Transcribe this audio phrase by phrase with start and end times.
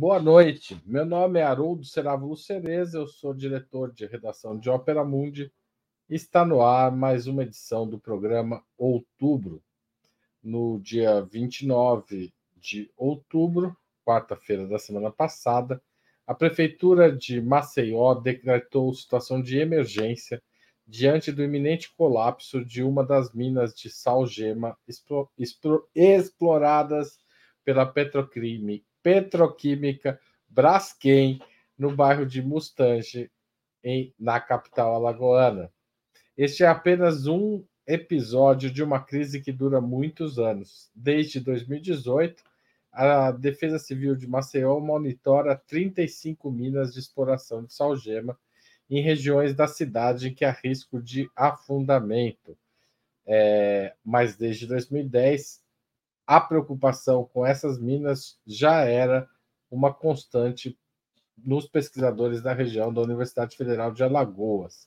[0.00, 0.80] Boa noite.
[0.86, 5.52] Meu nome é Haroldo Serávulo Cereza, eu sou diretor de redação de Ópera Mundi.
[6.08, 9.60] Está no ar mais uma edição do programa Outubro.
[10.40, 15.82] No dia 29 de outubro, quarta-feira da semana passada,
[16.24, 20.40] a Prefeitura de Maceió decretou situação de emergência
[20.86, 24.78] diante do iminente colapso de uma das minas de salgema
[25.96, 27.18] exploradas
[27.64, 31.40] pela Petrocrime Petroquímica Braskem,
[31.76, 33.30] no bairro de Mustange,
[33.82, 35.70] em, na capital alagoana.
[36.36, 40.90] Este é apenas um episódio de uma crise que dura muitos anos.
[40.94, 42.42] Desde 2018,
[42.92, 48.38] a Defesa Civil de Maceió monitora 35 minas de exploração de salgema
[48.90, 52.56] em regiões da cidade em que há risco de afundamento.
[53.26, 55.62] É, mas desde 2010,
[56.28, 59.26] a preocupação com essas minas já era
[59.70, 60.78] uma constante
[61.38, 64.86] nos pesquisadores da região da Universidade Federal de Alagoas.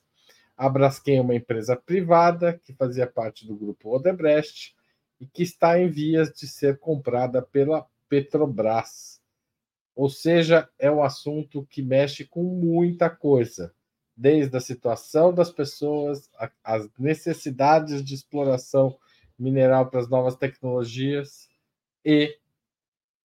[0.56, 4.75] A Braskem é uma empresa privada que fazia parte do grupo Odebrecht
[5.19, 9.19] e que está em vias de ser comprada pela Petrobras.
[9.95, 13.73] Ou seja, é um assunto que mexe com muita coisa,
[14.16, 16.30] desde a situação das pessoas,
[16.64, 18.95] as necessidades de exploração
[19.42, 21.50] mineral para as novas tecnologias
[22.06, 22.38] e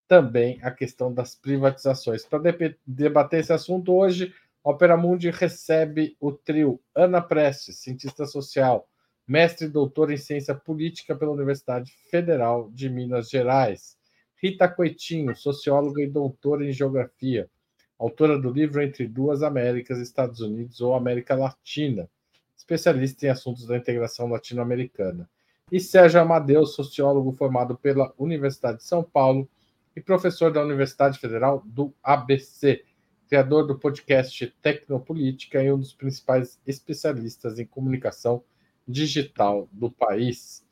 [0.06, 2.24] também a questão das privatizações.
[2.24, 2.40] Para
[2.86, 4.32] debater esse assunto hoje,
[4.64, 8.88] a Opera Mundi recebe o trio Ana Prestes, cientista social,
[9.26, 13.98] mestre e doutora em ciência política pela Universidade Federal de Minas Gerais,
[14.40, 17.50] Rita Coitinho, socióloga e doutora em geografia,
[17.98, 22.08] autora do livro Entre Duas Américas, Estados Unidos ou América Latina,
[22.56, 25.28] especialista em assuntos da integração latino-americana
[25.70, 29.48] e Sérgio Amadeu, sociólogo formado pela Universidade de São Paulo
[29.96, 32.84] e professor da Universidade Federal do ABC,
[33.28, 38.44] criador do podcast Tecnopolítica e um dos principais especialistas em comunicação
[38.86, 40.64] digital do país.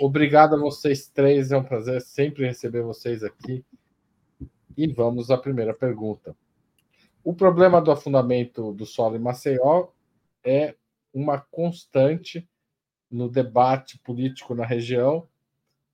[0.00, 3.64] Obrigado a vocês três, é um prazer sempre receber vocês aqui.
[4.76, 6.34] E vamos à primeira pergunta.
[7.22, 9.88] O problema do afundamento do solo em Maceió
[10.42, 10.74] é
[11.12, 12.48] uma constante
[13.10, 15.26] no debate político na região,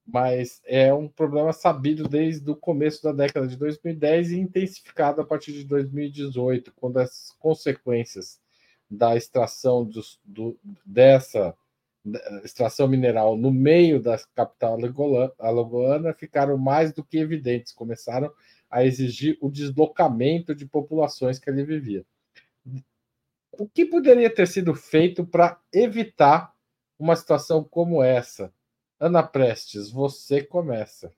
[0.06, 5.25] mas é um problema sabido desde o começo da década de 2010 e intensificado a
[5.25, 8.41] partir de 2018, quando as consequências
[8.88, 9.88] da extração
[10.25, 11.56] do, dessa
[12.44, 14.78] extração mineral no meio da capital
[15.38, 18.33] alagoana ficaram mais do que evidentes, começaram
[18.71, 22.04] a exigir o deslocamento de populações que ali viviam.
[23.59, 26.54] O que poderia ter sido feito para evitar
[26.99, 28.53] uma situação como essa?
[28.99, 31.12] Ana Prestes, você começa.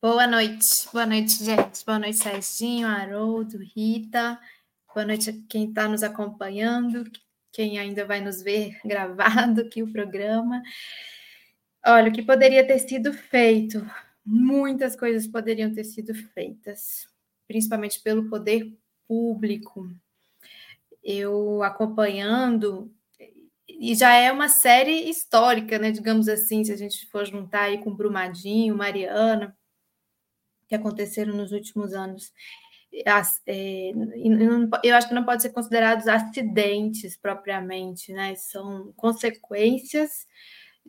[0.00, 1.84] Boa noite, boa noite, gente.
[1.84, 4.38] Boa noite, Serginho, Haroldo, Rita.
[4.94, 7.10] Boa noite a quem está nos acompanhando,
[7.50, 10.62] quem ainda vai nos ver gravado aqui o programa.
[11.86, 13.84] Olha, o que poderia ter sido feito?
[14.24, 17.08] Muitas coisas poderiam ter sido feitas,
[17.48, 18.72] principalmente pelo poder
[19.08, 19.90] público,
[21.04, 22.90] eu acompanhando,
[23.68, 25.90] e já é uma série histórica, né?
[25.90, 29.56] Digamos assim, se a gente for juntar aí com Brumadinho, Mariana,
[30.68, 32.32] que aconteceram nos últimos anos.
[33.44, 33.90] É,
[34.84, 38.34] eu acho que não pode ser considerados acidentes propriamente, né?
[38.36, 40.26] São consequências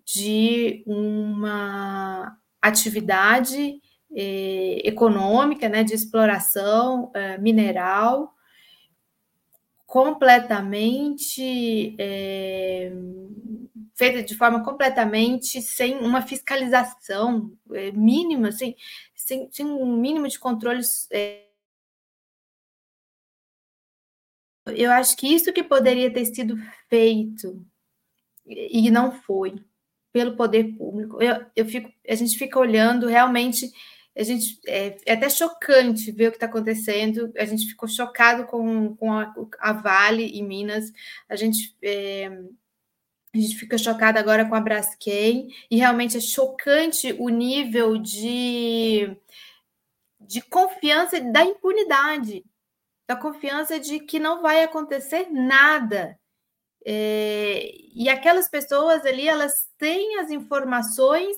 [0.05, 3.81] de uma atividade
[4.15, 8.34] é, econômica, né, de exploração é, mineral
[9.95, 12.91] completamente é,
[13.95, 18.75] feita de forma completamente sem uma fiscalização é, mínima, sem,
[19.15, 21.07] sem, sem, um mínimo de controles.
[21.13, 21.45] É,
[24.67, 26.57] eu acho que isso que poderia ter sido
[26.89, 27.65] feito
[28.45, 29.55] e não foi
[30.11, 31.23] pelo poder público.
[31.23, 33.71] Eu, eu fico, a gente fica olhando realmente
[34.17, 37.33] a gente é, é até chocante ver o que está acontecendo.
[37.37, 40.91] A gente ficou chocado com, com a, a Vale em Minas.
[41.27, 42.29] A gente é,
[43.35, 49.13] a gente fica chocado agora com a Braskem e realmente é chocante o nível de,
[50.21, 52.45] de confiança da impunidade,
[53.05, 56.17] da confiança de que não vai acontecer nada.
[56.85, 61.35] É, e aquelas pessoas ali, elas têm as informações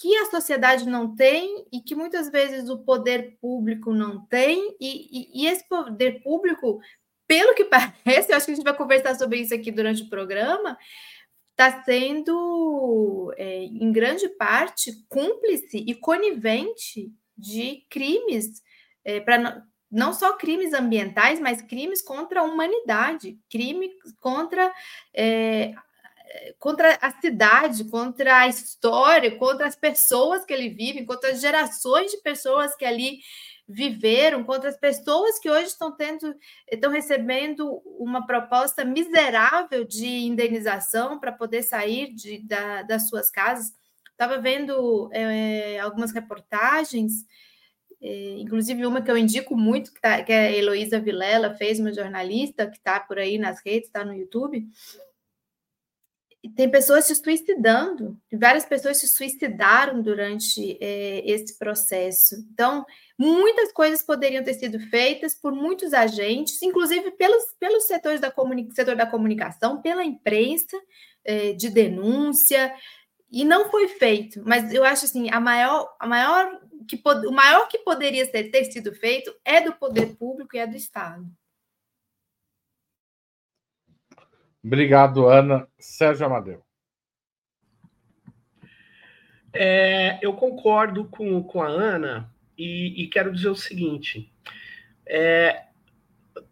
[0.00, 5.08] que a sociedade não tem e que muitas vezes o poder público não tem, e,
[5.12, 6.80] e, e, esse poder público,
[7.26, 10.08] pelo que parece, eu acho que a gente vai conversar sobre isso aqui durante o
[10.08, 10.78] programa,
[11.50, 18.62] está sendo, é, em grande parte, cúmplice e conivente de crimes,
[19.04, 24.72] é, para não só crimes ambientais, mas crimes contra a humanidade, crimes contra,
[25.12, 25.74] é,
[26.58, 32.10] contra a cidade, contra a história, contra as pessoas que ali vivem, contra as gerações
[32.10, 33.18] de pessoas que ali
[33.68, 36.34] viveram, contra as pessoas que hoje estão tendo,
[36.70, 43.66] estão recebendo uma proposta miserável de indenização para poder sair de, da, das suas casas.
[44.10, 47.24] Estava vendo é, algumas reportagens
[48.02, 51.78] é, inclusive uma que eu indico muito, que, tá, que é a Heloísa Vilela fez,
[51.78, 54.66] uma jornalista, que está por aí nas redes, está no YouTube.
[56.56, 62.34] Tem pessoas se suicidando, várias pessoas se suicidaram durante é, esse processo.
[62.52, 62.84] Então,
[63.18, 68.32] muitas coisas poderiam ter sido feitas por muitos agentes, inclusive pelos, pelos setores da
[68.74, 70.78] setor da comunicação, pela imprensa,
[71.24, 72.74] é, de denúncia,
[73.30, 74.42] e não foi feito.
[74.44, 76.58] Mas eu acho assim, a maior, a maior
[76.88, 80.66] que o maior que poderia ter, ter sido feito é do poder público e é
[80.66, 81.24] do Estado.
[84.62, 85.66] Obrigado, Ana.
[85.78, 86.62] Sérgio Amadeu.
[89.52, 94.30] É, eu concordo com, com a Ana e, e quero dizer o seguinte:
[95.06, 95.64] é,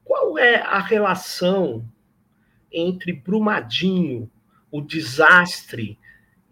[0.04, 1.84] qual é a relação
[2.72, 4.30] entre Brumadinho,
[4.70, 5.98] o desastre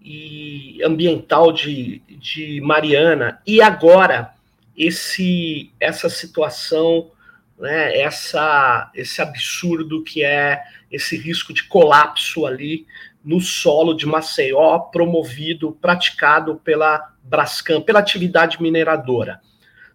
[0.00, 4.34] e ambiental de, de Mariana e agora
[4.76, 7.10] esse essa situação,
[7.58, 12.86] né, essa esse absurdo que é esse risco de colapso ali
[13.24, 19.40] no solo de Maceió, promovido, praticado pela Brascam, pela atividade mineradora.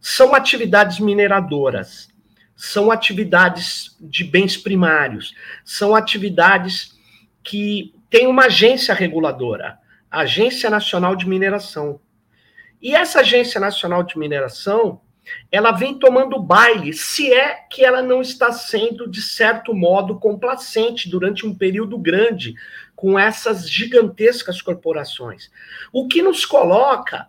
[0.01, 2.09] São atividades mineradoras,
[2.55, 5.33] são atividades de bens primários,
[5.63, 6.99] são atividades
[7.41, 9.79] que têm uma agência reguladora.
[10.11, 12.01] Agência Nacional de Mineração.
[12.81, 14.99] E essa Agência Nacional de Mineração,
[15.51, 21.09] ela vem tomando baile, se é que ela não está sendo, de certo modo, complacente
[21.09, 22.55] durante um período grande
[22.95, 25.49] com essas gigantescas corporações.
[25.91, 27.27] O que nos coloca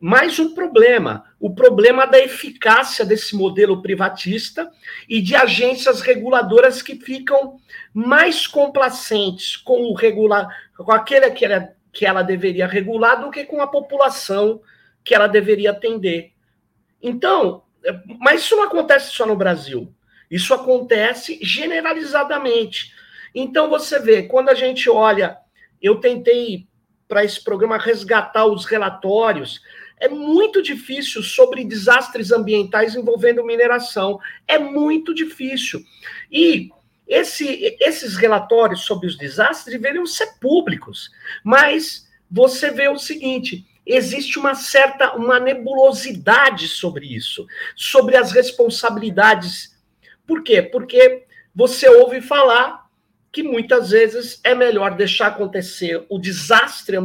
[0.00, 4.70] mais um problema, o problema da eficácia desse modelo privatista
[5.08, 7.56] e de agências reguladoras que ficam
[7.94, 10.46] mais complacentes com o regular,
[10.76, 14.60] com aquele que era que ela deveria regular do que com a população
[15.02, 16.33] que ela deveria atender.
[17.04, 19.94] Então, é, mas isso não acontece só no Brasil.
[20.30, 22.92] Isso acontece generalizadamente.
[23.34, 25.36] Então você vê, quando a gente olha,
[25.82, 26.66] eu tentei
[27.06, 29.60] para esse programa resgatar os relatórios,
[30.00, 34.18] é muito difícil sobre desastres ambientais envolvendo mineração.
[34.48, 35.84] É muito difícil.
[36.32, 36.70] E
[37.06, 41.10] esse, esses relatórios sobre os desastres deveriam ser públicos,
[41.44, 47.46] mas você vê o seguinte: existe uma certa uma nebulosidade sobre isso,
[47.76, 49.76] sobre as responsabilidades.
[50.26, 50.62] Por quê?
[50.62, 52.84] Porque você ouve falar
[53.30, 56.96] que muitas vezes é melhor deixar acontecer o desastre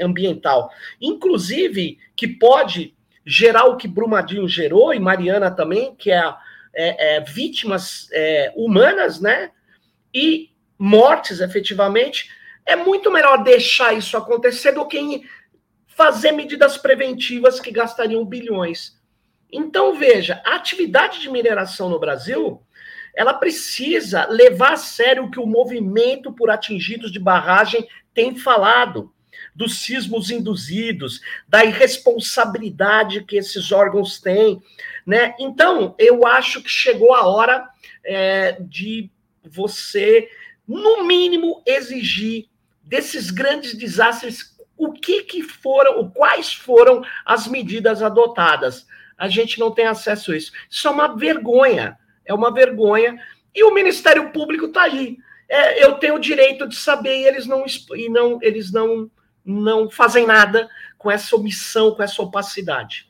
[0.00, 0.70] ambiental,
[1.00, 2.94] inclusive que pode
[3.24, 6.32] gerar o que Brumadinho gerou e Mariana também, que é
[6.76, 9.50] é, é, vítimas é, humanas, né?
[10.12, 12.30] E mortes, efetivamente,
[12.66, 14.98] é muito melhor deixar isso acontecer do que
[15.96, 19.00] fazer medidas preventivas que gastariam bilhões.
[19.50, 22.60] Então, veja, a atividade de mineração no Brasil,
[23.14, 29.10] ela precisa levar a sério o que o movimento por atingidos de barragem tem falado
[29.54, 34.62] dos sismos induzidos, da irresponsabilidade que esses órgãos têm,
[35.06, 35.34] né?
[35.38, 37.66] Então, eu acho que chegou a hora
[38.04, 39.10] é, de
[39.42, 40.28] você,
[40.68, 42.48] no mínimo, exigir
[42.82, 48.86] desses grandes desastres o que, que foram, quais foram as medidas adotadas.
[49.16, 50.52] A gente não tem acesso a isso.
[50.70, 53.18] Isso é uma vergonha, é uma vergonha.
[53.54, 55.16] E o Ministério Público está aí.
[55.48, 57.64] É, eu tenho o direito de saber e eles não,
[57.94, 59.10] e não, eles não
[59.46, 60.68] não fazem nada
[60.98, 63.08] com essa omissão, com essa opacidade.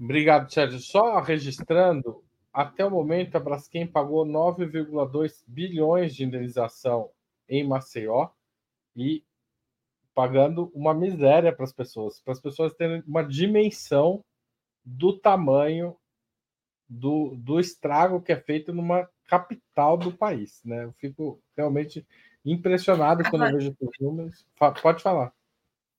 [0.00, 0.78] Obrigado, Sérgio.
[0.78, 7.10] Só registrando, até o momento a Braskem pagou 9,2 bilhões de indenização
[7.46, 8.30] em Maceió
[8.96, 9.22] e
[10.18, 14.24] pagando uma miséria para as pessoas, para as pessoas terem uma dimensão
[14.84, 15.96] do tamanho
[16.88, 20.86] do, do estrago que é feito numa capital do país, né?
[20.86, 22.04] Eu fico realmente
[22.44, 24.44] impressionado Agora, quando eu vejo os números.
[24.82, 25.32] Pode falar.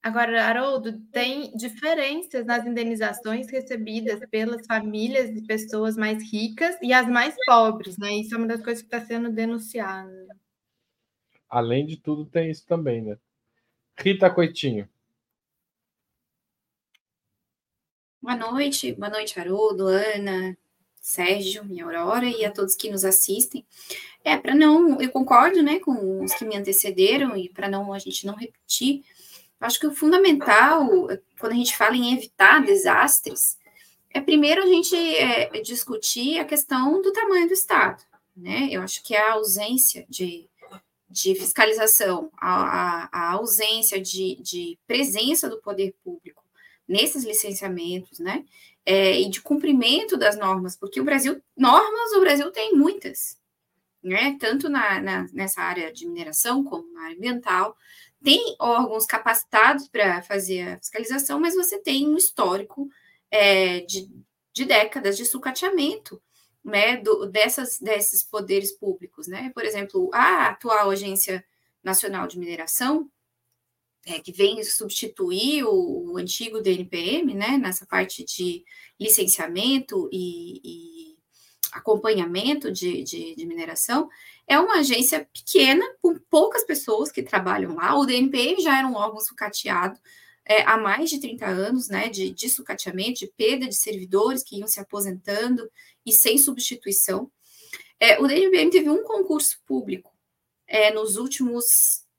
[0.04, 7.08] Agora, Haroldo, tem diferenças nas indenizações recebidas pelas famílias de pessoas mais ricas e as
[7.08, 8.12] mais pobres, né?
[8.16, 10.28] Isso é uma das coisas que está sendo denunciada.
[11.48, 13.18] além de tudo, tem isso também, né?
[14.02, 14.88] Rita Coitinho.
[18.22, 20.58] Boa noite, boa noite, Haroldo, Ana,
[21.02, 23.66] Sérgio e Aurora, e a todos que nos assistem.
[24.24, 28.00] É, para não, eu concordo, né, com os que me antecederam, e para não a
[28.00, 29.04] gente não repetir,
[29.60, 30.88] acho que o fundamental,
[31.38, 33.58] quando a gente fala em evitar desastres,
[34.12, 38.02] é primeiro a gente é, discutir a questão do tamanho do Estado,
[38.36, 38.70] né?
[38.72, 40.50] Eu acho que a ausência de,
[41.10, 46.44] de fiscalização, a, a, a ausência de, de presença do poder público
[46.88, 48.46] nesses licenciamentos, né?
[48.86, 53.38] É, e de cumprimento das normas, porque o Brasil, normas o Brasil tem muitas,
[54.04, 54.38] né?
[54.40, 57.78] Tanto na, na, nessa área de mineração como na área ambiental,
[58.24, 62.90] tem órgãos capacitados para fazer a fiscalização, mas você tem um histórico
[63.32, 64.10] é, de,
[64.54, 66.22] de, décadas de sucateamento
[66.64, 69.28] né, do, dessas, desses poderes públicos.
[69.28, 69.52] Né?
[69.54, 71.44] Por exemplo, a atual Agência
[71.84, 73.10] Nacional de Mineração,
[74.06, 78.64] é, que vem substituir o, o, antigo DNPM, né, nessa parte de
[79.00, 81.18] licenciamento e, e
[81.72, 84.10] acompanhamento de, de, de, mineração,
[84.48, 87.96] é uma agência pequena, com poucas pessoas que trabalham lá.
[87.96, 90.00] O DNPM já era um órgão sucateado
[90.50, 94.58] é, há mais de 30 anos, né, de, de sucateamento, de perda de servidores que
[94.58, 95.70] iam se aposentando
[96.06, 97.32] e sem substituição.
[98.00, 100.12] É, o DNPM teve um concurso público
[100.68, 101.66] é, nos últimos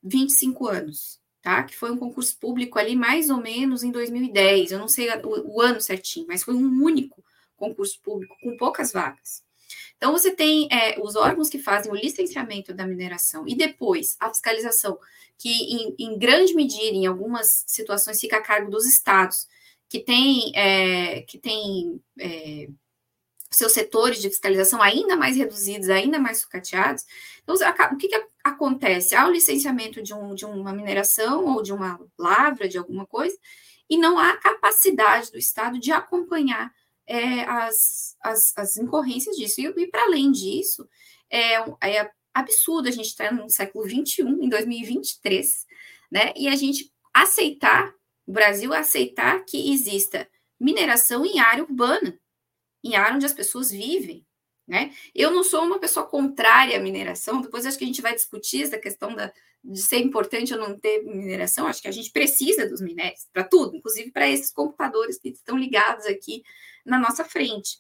[0.03, 1.63] 25 anos tá?
[1.63, 5.57] Que foi um concurso público ali mais ou menos em 2010, eu não sei o,
[5.57, 7.25] o ano certinho, mas foi um único
[7.57, 9.43] concurso público com poucas vagas.
[10.01, 14.31] Então, você tem é, os órgãos que fazem o licenciamento da mineração e depois a
[14.31, 14.99] fiscalização,
[15.37, 19.47] que em, em grande medida, em algumas situações, fica a cargo dos estados,
[19.91, 21.39] que tem, é, que
[22.19, 22.69] é,
[23.51, 27.05] seus setores de fiscalização ainda mais reduzidos, ainda mais sucateados.
[27.43, 27.55] Então,
[27.93, 29.15] o que, que acontece?
[29.15, 33.37] Há o licenciamento de, um, de uma mineração ou de uma lavra, de alguma coisa,
[33.87, 36.73] e não há capacidade do Estado de acompanhar
[37.11, 39.61] é, as, as, as, incorrências disso.
[39.61, 40.89] E, e para além disso,
[41.29, 45.67] é, é absurdo a gente estar no século XXI, em 2023,
[46.11, 46.33] né?
[46.37, 47.93] E a gente aceitar,
[48.27, 52.17] o Brasil aceitar que exista mineração em área urbana
[52.83, 54.25] em área onde as pessoas vivem.
[54.67, 54.95] Né?
[55.15, 58.63] Eu não sou uma pessoa contrária à mineração, depois acho que a gente vai discutir
[58.63, 59.33] essa questão da,
[59.65, 63.43] de ser importante ou não ter mineração, acho que a gente precisa dos minérios para
[63.43, 66.45] tudo, inclusive para esses computadores que estão ligados aqui
[66.85, 67.79] na nossa frente.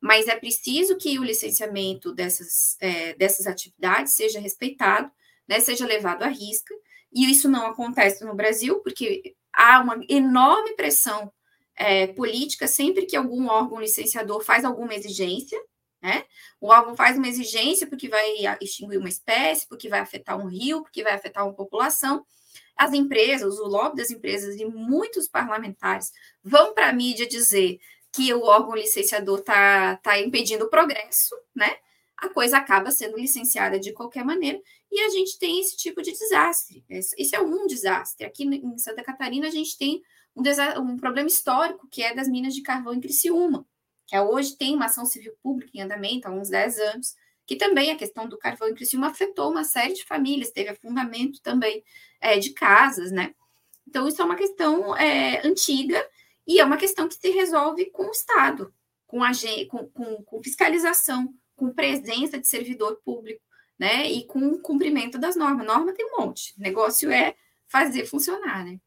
[0.00, 5.10] Mas é preciso que o licenciamento dessas, é, dessas atividades seja respeitado,
[5.46, 6.74] né, seja levado à risca,
[7.12, 11.30] e isso não acontece no Brasil, porque há uma enorme pressão
[11.76, 15.60] é, política sempre que algum órgão licenciador faz alguma exigência,
[16.02, 16.24] né?
[16.60, 18.24] O órgão faz uma exigência porque vai
[18.60, 22.24] extinguir uma espécie, porque vai afetar um rio, porque vai afetar uma população.
[22.76, 27.78] As empresas, o lobby das empresas e muitos parlamentares vão para a mídia dizer
[28.12, 31.76] que o órgão licenciador está tá impedindo o progresso, né?
[32.16, 36.12] A coisa acaba sendo licenciada de qualquer maneira e a gente tem esse tipo de
[36.12, 36.84] desastre.
[36.88, 38.26] Esse é um desastre.
[38.26, 40.02] Aqui em Santa Catarina, a gente tem
[40.36, 40.42] um,
[40.80, 43.66] um problema histórico, que é das minas de carvão em Criciúma,
[44.06, 47.14] que é, hoje tem uma ação civil pública em andamento há uns 10 anos,
[47.46, 51.40] que também a questão do carvão em Criciúma afetou uma série de famílias, teve afundamento
[51.42, 51.82] também
[52.20, 53.34] é, de casas, né?
[53.86, 56.04] Então, isso é uma questão é, antiga
[56.50, 58.74] e é uma questão que se resolve com o Estado,
[59.06, 59.30] com, a,
[59.68, 63.40] com, com, fiscalização, com presença de servidor público,
[63.78, 64.10] né?
[64.10, 65.64] E com cumprimento das normas.
[65.64, 67.36] Norma tem um monte, o negócio é
[67.68, 68.80] fazer funcionar, né?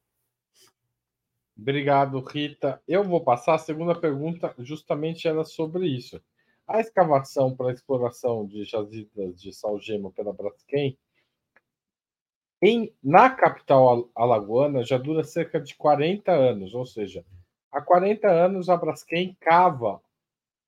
[1.58, 2.84] Obrigado, Rita.
[2.86, 6.22] Eu vou passar a segunda pergunta, justamente era sobre isso.
[6.68, 11.00] A escavação para a exploração de jazidas de salgema pela Braskem,
[12.62, 17.26] em, na capital alagoana, já dura cerca de 40 anos, ou seja,
[17.74, 20.00] há 40 anos a Braskem cava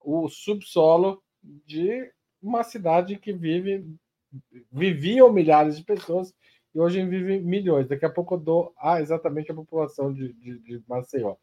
[0.01, 3.85] o subsolo de uma cidade que vive
[4.71, 6.33] viviam milhares de pessoas
[6.73, 7.87] e hoje vivem milhões.
[7.87, 11.37] Daqui a pouco eu dou a, exatamente a população de, de, de Maceió.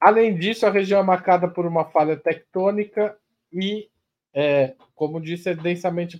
[0.00, 3.16] Além disso, a região é marcada por uma falha tectônica
[3.52, 3.88] e,
[4.34, 6.18] é, como disse, é densamente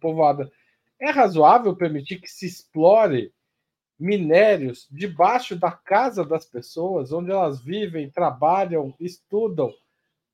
[0.00, 0.50] povoada.
[0.98, 3.32] É razoável permitir que se explore
[4.02, 9.72] minérios debaixo da casa das pessoas, onde elas vivem, trabalham, estudam,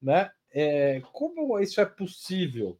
[0.01, 0.31] né?
[0.51, 2.79] É, como isso é possível?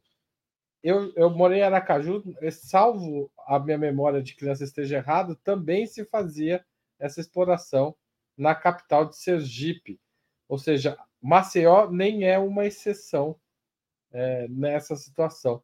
[0.83, 6.05] eu, eu morei em Aracaju, salvo a minha memória de criança esteja errado, também se
[6.05, 6.65] fazia
[6.97, 7.95] essa exploração
[8.37, 9.99] na capital de Sergipe.
[10.47, 13.35] Ou seja, Maceió nem é uma exceção
[14.11, 15.61] é, nessa situação.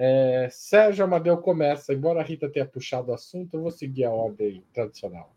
[0.00, 1.92] É, Sérgio Amadeu começa.
[1.92, 5.34] Embora a Rita tenha puxado o assunto, eu vou seguir a ordem tradicional.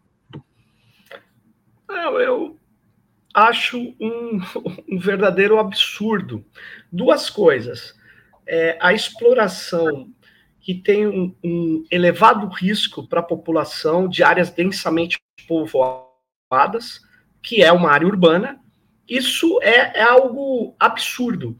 [1.89, 2.57] Eu
[3.33, 4.39] acho um,
[4.87, 6.45] um verdadeiro absurdo.
[6.91, 7.95] Duas coisas.
[8.45, 10.13] É, a exploração
[10.59, 17.01] que tem um, um elevado risco para a população de áreas densamente povoadas,
[17.41, 18.61] que é uma área urbana,
[19.09, 21.57] isso é, é algo absurdo.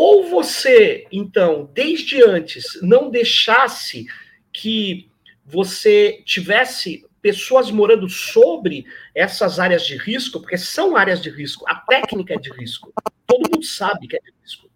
[0.00, 4.06] Ou você, então, desde antes, não deixasse
[4.52, 5.10] que
[5.44, 11.74] você tivesse pessoas morando sobre essas áreas de risco, porque são áreas de risco, a
[11.74, 12.92] técnica é de risco,
[13.26, 14.70] todo mundo sabe que é de risco.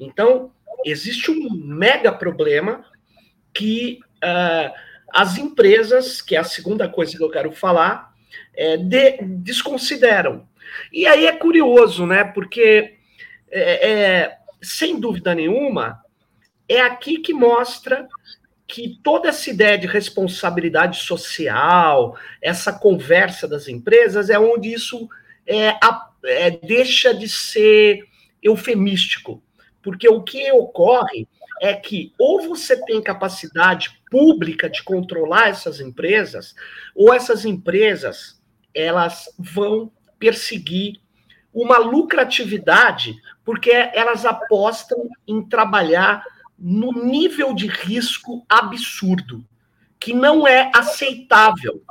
[0.00, 0.50] Então,
[0.84, 2.84] existe um mega problema
[3.54, 4.74] que uh,
[5.12, 8.12] as empresas, que é a segunda coisa que eu quero falar,
[8.52, 10.48] é, de, desconsideram.
[10.92, 12.24] E aí é curioso, né?
[12.24, 12.96] Porque,
[13.48, 16.00] é, sem dúvida nenhuma,
[16.68, 18.08] é aqui que mostra
[18.66, 25.08] que toda essa ideia de responsabilidade social, essa conversa das empresas, é onde isso
[25.46, 25.78] é,
[26.24, 28.04] é, deixa de ser
[28.42, 29.42] eufemístico.
[29.80, 31.28] Porque o que ocorre
[31.60, 36.54] é que ou você tem capacidade pública de controlar essas empresas,
[36.94, 38.40] ou essas empresas
[38.74, 41.00] elas vão perseguir
[41.56, 46.22] uma lucratividade, porque elas apostam em trabalhar
[46.58, 49.42] no nível de risco absurdo,
[49.98, 51.82] que não é aceitável.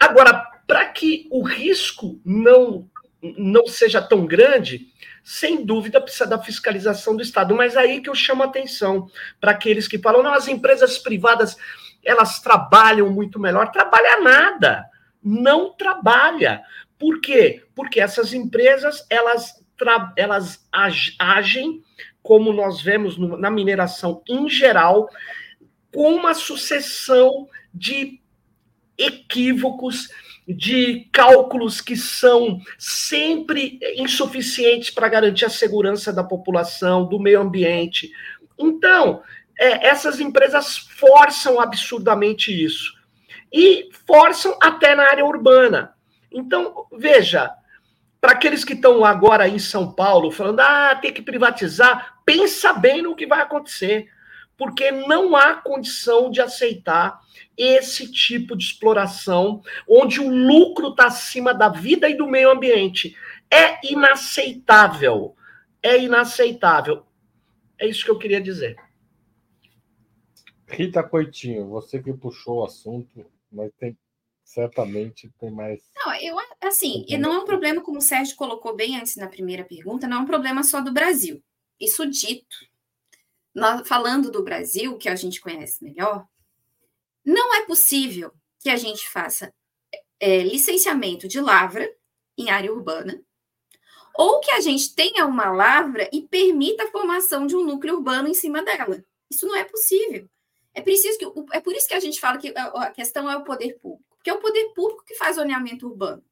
[0.00, 0.32] Agora,
[0.66, 2.88] para que o risco não,
[3.36, 4.88] não seja tão grande,
[5.22, 7.54] sem dúvida precisa da fiscalização do Estado.
[7.54, 11.54] Mas aí que eu chamo a atenção para aqueles que falam, não, as empresas privadas
[12.02, 13.70] elas trabalham muito melhor.
[13.70, 14.86] Trabalha nada,
[15.22, 16.62] não trabalha.
[16.98, 17.62] Por quê?
[17.74, 19.54] Porque essas empresas elas,
[20.16, 20.66] elas
[21.18, 21.82] agem
[22.22, 25.08] como nós vemos no, na mineração em geral,
[25.94, 28.20] com uma sucessão de
[28.98, 30.08] equívocos,
[30.48, 38.10] de cálculos que são sempre insuficientes para garantir a segurança da população, do meio ambiente.
[38.58, 39.22] Então,
[39.58, 42.92] é, essas empresas forçam absurdamente isso.
[43.52, 45.94] E forçam até na área urbana.
[46.36, 47.50] Então, veja,
[48.20, 53.00] para aqueles que estão agora em São Paulo falando, ah, tem que privatizar, pensa bem
[53.00, 54.10] no que vai acontecer,
[54.54, 57.20] porque não há condição de aceitar
[57.56, 63.16] esse tipo de exploração, onde o lucro está acima da vida e do meio ambiente.
[63.50, 65.34] É inaceitável.
[65.82, 67.06] É inaceitável.
[67.78, 68.76] É isso que eu queria dizer.
[70.66, 73.96] Rita Coitinho, você que puxou o assunto, mas tem
[74.46, 75.82] certamente tem mais.
[75.96, 79.26] Não, eu assim, e não é um problema, como o Sérgio colocou bem antes na
[79.26, 81.42] primeira pergunta, não é um problema só do Brasil.
[81.80, 82.56] Isso dito,
[83.52, 86.26] nós, falando do Brasil, que a gente conhece melhor,
[87.24, 89.52] não é possível que a gente faça
[90.20, 91.92] é, licenciamento de lavra
[92.38, 93.20] em área urbana,
[94.14, 98.28] ou que a gente tenha uma lavra e permita a formação de um núcleo urbano
[98.28, 99.04] em cima dela.
[99.28, 100.28] Isso não é possível.
[100.72, 103.44] É preciso que é por isso que a gente fala que a questão é o
[103.44, 106.24] poder público, porque é o poder público que faz zoneamento urbano.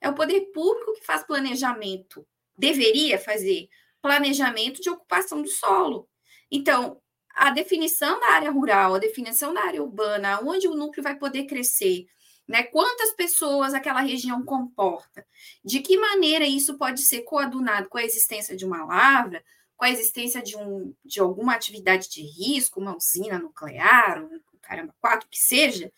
[0.00, 2.24] É o poder público que faz planejamento.
[2.56, 3.68] Deveria fazer
[4.00, 6.08] planejamento de ocupação do solo.
[6.50, 7.00] Então,
[7.34, 11.46] a definição da área rural, a definição da área urbana, onde o núcleo vai poder
[11.46, 12.06] crescer,
[12.46, 12.62] né?
[12.62, 15.26] Quantas pessoas aquela região comporta?
[15.64, 19.42] De que maneira isso pode ser coadunado com a existência de uma lavra,
[19.76, 24.28] com a existência de, um, de alguma atividade de risco, uma usina nuclear,
[24.62, 25.92] caramba, quatro que seja,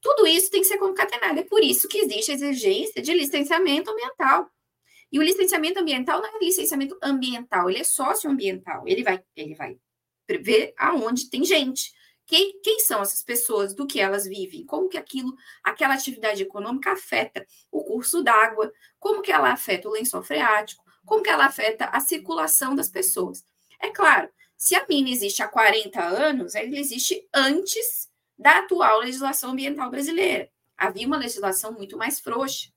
[0.00, 1.40] tudo isso tem que ser concatenado.
[1.40, 4.50] É por isso que existe a exigência de licenciamento ambiental.
[5.10, 8.82] E o licenciamento ambiental não é licenciamento ambiental, ele é socioambiental.
[8.86, 9.76] Ele vai, ele vai
[10.40, 11.92] ver aonde tem gente.
[12.26, 16.90] Quem, quem, são essas pessoas, do que elas vivem, como que aquilo, aquela atividade econômica
[16.90, 21.84] afeta o curso d'água, como que ela afeta o lençol freático, como que ela afeta
[21.84, 23.44] a circulação das pessoas.
[23.80, 29.50] É claro, se a mina existe há 40 anos, ela existe antes da atual legislação
[29.50, 30.50] ambiental brasileira.
[30.76, 32.70] Havia uma legislação muito mais frouxa.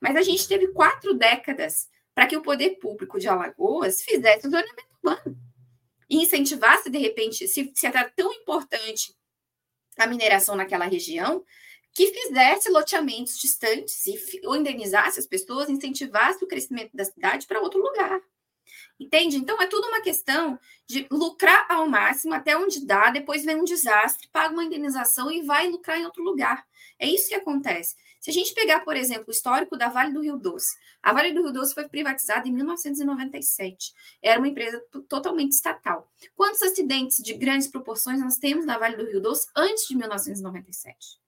[0.00, 4.50] Mas a gente teve quatro décadas para que o poder público de Alagoas fizesse o
[4.50, 5.38] zoneamento urbano
[6.10, 9.14] e incentivasse, de repente, se, se era tão importante
[9.98, 11.44] a mineração naquela região,
[11.92, 17.60] que fizesse loteamentos distantes e, ou indenizasse as pessoas, incentivasse o crescimento da cidade para
[17.60, 18.20] outro lugar.
[18.98, 19.36] Entende?
[19.36, 23.64] Então é tudo uma questão de lucrar ao máximo até onde dá, depois vem um
[23.64, 26.64] desastre, paga uma indenização e vai lucrar em outro lugar.
[26.98, 27.94] É isso que acontece.
[28.20, 31.32] Se a gente pegar, por exemplo, o histórico da Vale do Rio Doce, a Vale
[31.32, 33.92] do Rio Doce foi privatizada em 1997.
[34.20, 36.10] Era uma empresa totalmente estatal.
[36.34, 41.20] Quantos acidentes de grandes proporções nós temos na Vale do Rio Doce antes de 1997?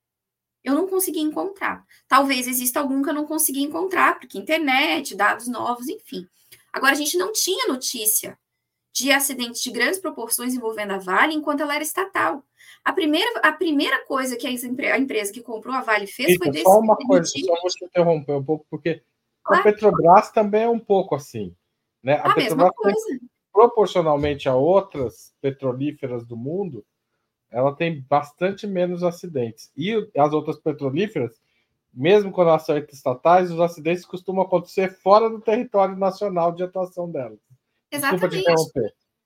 [0.64, 1.87] Eu não consegui encontrar.
[2.07, 6.29] Talvez exista algum que eu não consegui encontrar, porque internet, dados novos, enfim.
[6.72, 8.38] Agora, a gente não tinha notícia
[8.92, 12.44] de acidentes de grandes proporções envolvendo a Vale enquanto ela era estatal.
[12.85, 16.52] A primeira, a primeira coisa que a, empresa que comprou a Vale fez Eita, foi
[16.52, 16.70] decidir...
[16.70, 19.02] Só uma coisa, só vou te interromper um pouco, porque
[19.44, 19.61] claro.
[19.61, 21.54] a Petrobras também é um pouco assim.
[22.02, 22.14] Né?
[22.14, 22.72] A, a Petrobras,
[23.06, 23.20] tem,
[23.52, 26.85] proporcionalmente a outras petrolíferas do mundo,
[27.50, 29.70] ela tem bastante menos acidentes.
[29.76, 31.40] E as outras petrolíferas,
[31.92, 37.11] mesmo quando elas são estatais, os acidentes costumam acontecer fora do território nacional de atuação
[37.11, 37.38] delas.
[37.90, 38.44] Exatamente.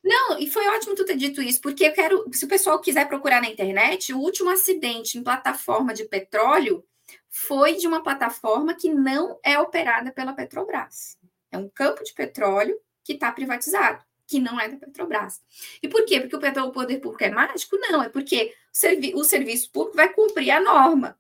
[0.03, 3.09] Não, e foi ótimo tu ter dito isso, porque eu quero, se o pessoal quiser
[3.09, 6.85] procurar na internet, o último acidente em plataforma de petróleo
[7.31, 11.16] foi de uma plataforma que não é operada pela Petrobras.
[11.50, 15.40] É um campo de petróleo que está privatizado, que não é da Petrobras.
[15.83, 16.20] E por quê?
[16.20, 17.77] Porque o poder público é mágico?
[17.79, 21.18] Não, é porque o, servi o serviço público vai cumprir a norma.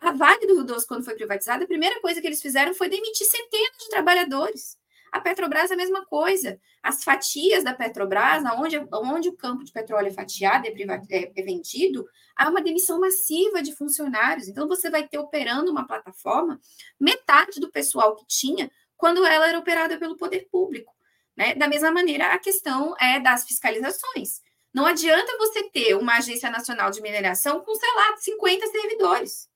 [0.00, 2.88] A, Vale do Rio Doce, quando foi privatizada, a primeira coisa que eles fizeram foi
[2.88, 4.76] demitir centenas de trabalhadores.
[5.10, 6.60] A Petrobras é a mesma coisa.
[6.82, 10.70] As fatias da Petrobras, onde, onde o campo de petróleo é fatiado, é,
[11.10, 14.48] é, é vendido, há uma demissão massiva de funcionários.
[14.48, 16.60] Então, você vai ter operando uma plataforma,
[17.00, 20.92] metade do pessoal que tinha, quando ela era operada pelo poder público.
[21.34, 21.54] Né?
[21.54, 24.42] Da mesma maneira, a questão é das fiscalizações.
[24.74, 29.48] Não adianta você ter uma agência nacional de mineração com, sei lá, 50 servidores.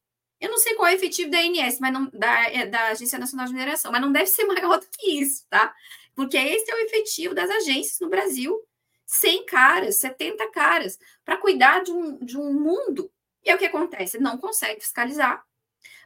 [0.43, 3.17] Eu não sei qual é o efetivo da ANS, mas não, da, é, da Agência
[3.17, 5.73] Nacional de Mineração, mas não deve ser maior do que isso, tá?
[6.17, 8.61] Porque esse é o efetivo das agências no Brasil.
[9.07, 13.09] 100 caras, 70 caras, para cuidar de um, de um mundo.
[13.45, 14.19] E é o que acontece?
[14.19, 15.45] Não consegue fiscalizar.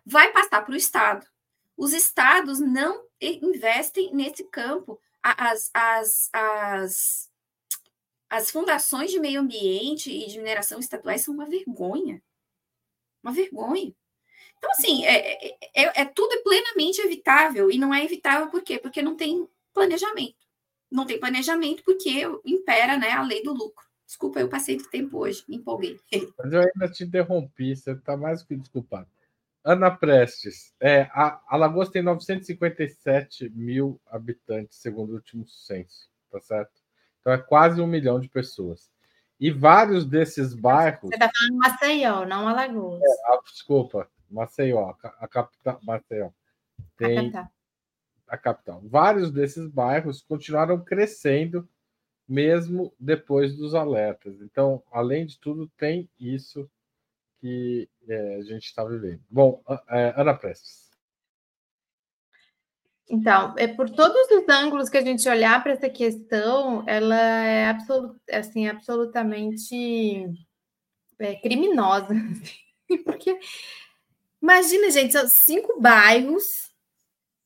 [0.04, 1.26] Vai passar para o Estado.
[1.74, 5.00] Os estados não investem nesse campo.
[5.22, 7.30] As, as, as,
[8.28, 12.22] as fundações de meio ambiente e de mineração estaduais são uma vergonha.
[13.22, 13.94] Uma vergonha.
[14.58, 17.70] Então, assim, é, é, é, é, tudo é plenamente evitável.
[17.70, 18.78] E não é evitável por quê?
[18.78, 20.36] Porque não tem planejamento.
[20.90, 23.84] Não tem planejamento porque impera né, a lei do lucro.
[24.06, 25.98] Desculpa, eu passei do tempo hoje, me empolguei.
[26.38, 29.08] Mas eu ainda te interrompi, você está mais que desculpado.
[29.64, 36.70] Ana Prestes, é, a Alagoas tem 957 mil habitantes, segundo o último censo, tá certo?
[37.20, 38.88] Então é quase um milhão de pessoas.
[39.40, 41.10] E vários desses bairros.
[41.10, 43.02] Você está falando Maceió, não Alagoas.
[43.02, 46.30] É, a, desculpa, Maceió, a capital, Maceió.
[46.96, 47.52] Tem a capital.
[48.28, 48.82] a capital.
[48.84, 51.68] Vários desses bairros continuaram crescendo
[52.28, 54.40] mesmo depois dos alertas.
[54.40, 56.68] Então, além de tudo, tem isso
[57.40, 59.20] que é, a gente está vivendo.
[59.30, 60.86] Bom, é, Ana Prestes.
[63.08, 67.68] Então, é por todos os ângulos que a gente olhar para essa questão, ela é
[67.68, 70.26] absolut, assim, absolutamente
[71.20, 72.14] é, criminosa,
[73.04, 73.38] porque
[74.46, 76.70] Imagina, gente, são cinco bairros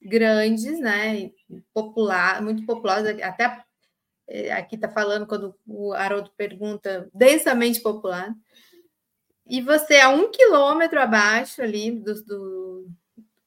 [0.03, 1.31] grandes, né?
[1.73, 3.65] Popular, muito populares, até
[4.29, 8.35] é, aqui está falando quando o Haroldo pergunta, densamente popular.
[9.47, 12.91] E você a um quilômetro abaixo ali do, do,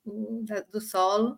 [0.03, 1.37] do, do solo,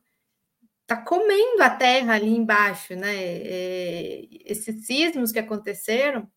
[0.83, 3.13] está comendo a terra ali embaixo, né?
[3.13, 6.31] É, esses sismos que aconteceram,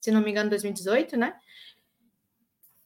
[0.00, 1.36] se não me engano, em 2018, né?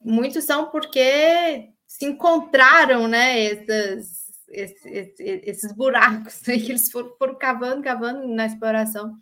[0.01, 7.37] Muitos são porque se encontraram, né, essas, esses, esses buracos né, que eles foram, foram,
[7.37, 9.17] cavando, cavando na exploração.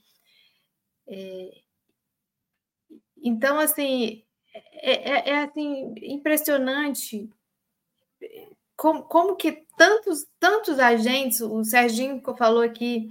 [1.06, 1.50] É,
[3.22, 7.28] então, assim, é, é, é, assim, impressionante
[8.74, 13.10] como, como que tantos, tantos agentes, o Serginho falou aqui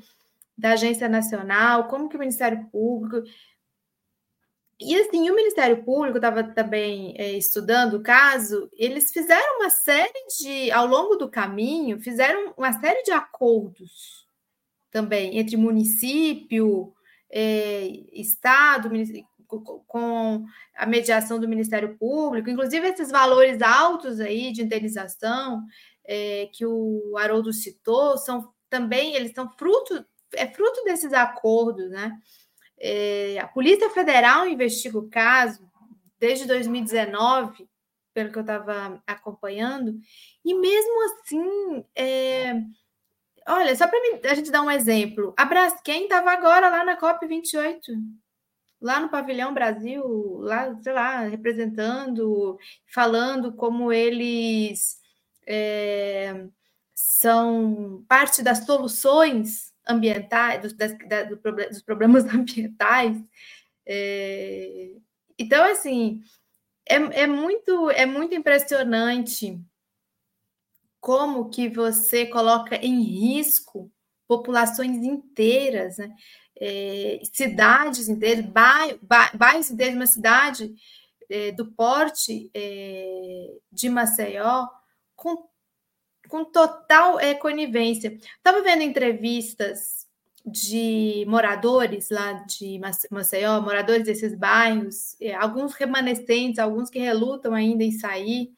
[0.57, 3.23] da Agência Nacional, como que o Ministério Público,
[4.81, 10.25] e assim, o Ministério Público estava também é, estudando o caso, eles fizeram uma série
[10.39, 14.27] de, ao longo do caminho, fizeram uma série de acordos
[14.89, 16.93] também entre município,
[17.31, 18.89] é, Estado,
[19.87, 25.63] com a mediação do Ministério Público, inclusive esses valores altos aí de indenização
[26.03, 32.17] é, que o Haroldo citou, são também, eles são fruto, é fruto desses acordos, né?
[32.83, 35.61] É, a Polícia Federal investiga o caso
[36.19, 37.69] desde 2019,
[38.13, 39.99] pelo que eu estava acompanhando,
[40.43, 42.61] e mesmo assim, é,
[43.47, 47.81] Olha, só para a gente dar um exemplo, a Braskem estava agora lá na COP28,
[48.79, 50.03] lá no Pavilhão Brasil,
[50.39, 54.97] lá, sei lá, representando, falando como eles
[55.47, 56.45] é,
[56.93, 63.17] são parte das soluções ambientais, dos, das, da, do, dos problemas ambientais.
[63.85, 64.91] É,
[65.37, 66.21] então, assim,
[66.87, 69.59] é, é, muito, é muito impressionante
[70.99, 73.91] como que você coloca em risco
[74.27, 76.15] populações inteiras, né?
[76.63, 78.99] É, cidades inteiras, bairros,
[79.33, 80.71] bairros inteiros, uma cidade
[81.29, 84.67] é, do porte é, de Maceió,
[85.15, 85.49] com,
[86.31, 88.17] com total é, conivência.
[88.37, 90.07] Estava vendo entrevistas
[90.45, 92.79] de moradores lá de
[93.11, 98.49] Maceió, moradores desses bairros, é, alguns remanescentes, alguns que relutam ainda em sair,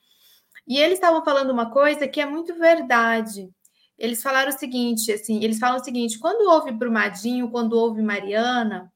[0.67, 3.49] e eles estavam falando uma coisa que é muito verdade.
[3.97, 8.93] Eles falaram o seguinte, assim, eles falam o seguinte: quando houve Brumadinho, quando houve Mariana,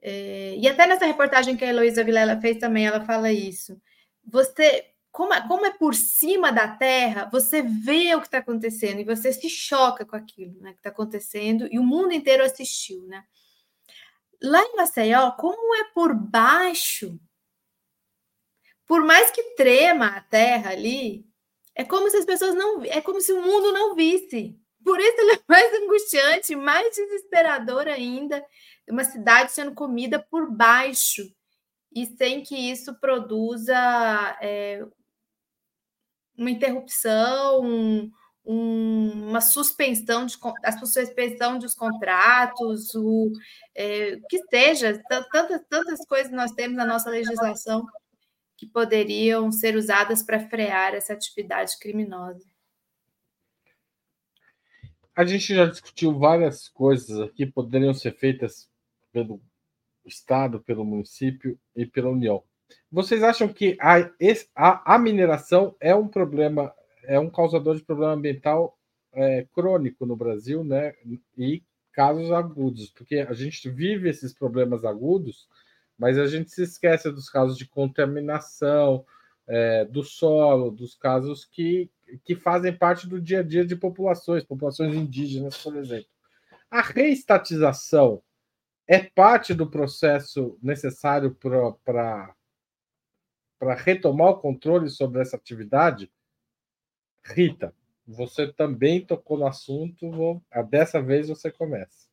[0.00, 3.76] é, e até nessa reportagem que a Heloísa Vilela fez também, ela fala isso.
[4.24, 9.04] Você, como como é por cima da terra, você vê o que está acontecendo e
[9.04, 13.24] você se choca com aquilo né, que está acontecendo, e o mundo inteiro assistiu, né?
[14.42, 17.18] Lá em Maceió, como é por baixo,
[18.86, 21.24] por mais que trema a terra ali,
[21.74, 24.54] é como se as pessoas não, é como se o mundo não visse.
[24.84, 28.44] Por isso ele é mais angustiante, mais desesperador ainda,
[28.86, 31.22] uma cidade sendo comida por baixo
[31.90, 33.74] e sem que isso produza
[34.42, 34.84] é,
[36.36, 38.10] uma interrupção, um,
[38.44, 43.32] um, uma suspensão de a suspensão dos contratos, o
[43.74, 47.84] é, que seja, tantas, tantas coisas nós temos na nossa legislação
[48.56, 52.46] que poderiam ser usadas para frear essa atividade criminosa.
[55.14, 58.70] A gente já discutiu várias coisas aqui poderiam ser feitas
[59.12, 59.40] pelo
[60.04, 62.44] Estado, pelo município e pela União.
[62.90, 63.98] Vocês acham que a,
[64.54, 66.72] a, a mineração é um problema,
[67.04, 68.76] é um causador de problema ambiental
[69.12, 70.94] é, crônico no Brasil, né?
[71.36, 75.48] E casos agudos, porque a gente vive esses problemas agudos
[75.98, 79.04] mas a gente se esquece dos casos de contaminação
[79.46, 81.90] é, do solo, dos casos que,
[82.24, 86.08] que fazem parte do dia a dia de populações, populações indígenas, por exemplo.
[86.70, 88.22] A reestatização
[88.86, 92.34] é parte do processo necessário para
[93.74, 96.10] retomar o controle sobre essa atividade?
[97.24, 97.74] Rita,
[98.06, 102.06] você também tocou no assunto, vou, dessa vez você começa.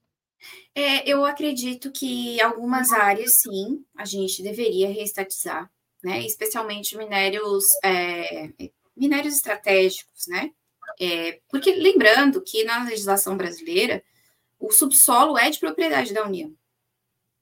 [0.75, 5.71] É, eu acredito que algumas áreas, sim, a gente deveria reestatizar,
[6.03, 6.19] né?
[6.25, 8.49] Especialmente minérios, é,
[8.95, 10.51] minérios estratégicos, né?
[10.99, 14.03] É, porque lembrando que na legislação brasileira
[14.59, 16.53] o subsolo é de propriedade da União,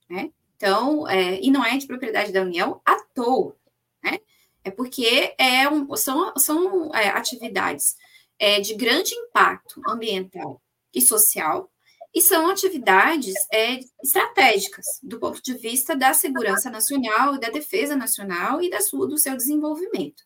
[0.09, 0.31] né?
[0.55, 3.55] Então, é, e não é de propriedade da União à toa,
[4.03, 4.19] né?
[4.63, 7.95] É porque é um, são, são é, atividades
[8.37, 10.61] é, de grande impacto ambiental
[10.93, 11.71] e social,
[12.13, 18.61] e são atividades é, estratégicas do ponto de vista da segurança nacional, da defesa nacional
[18.61, 20.21] e da sua, do seu desenvolvimento.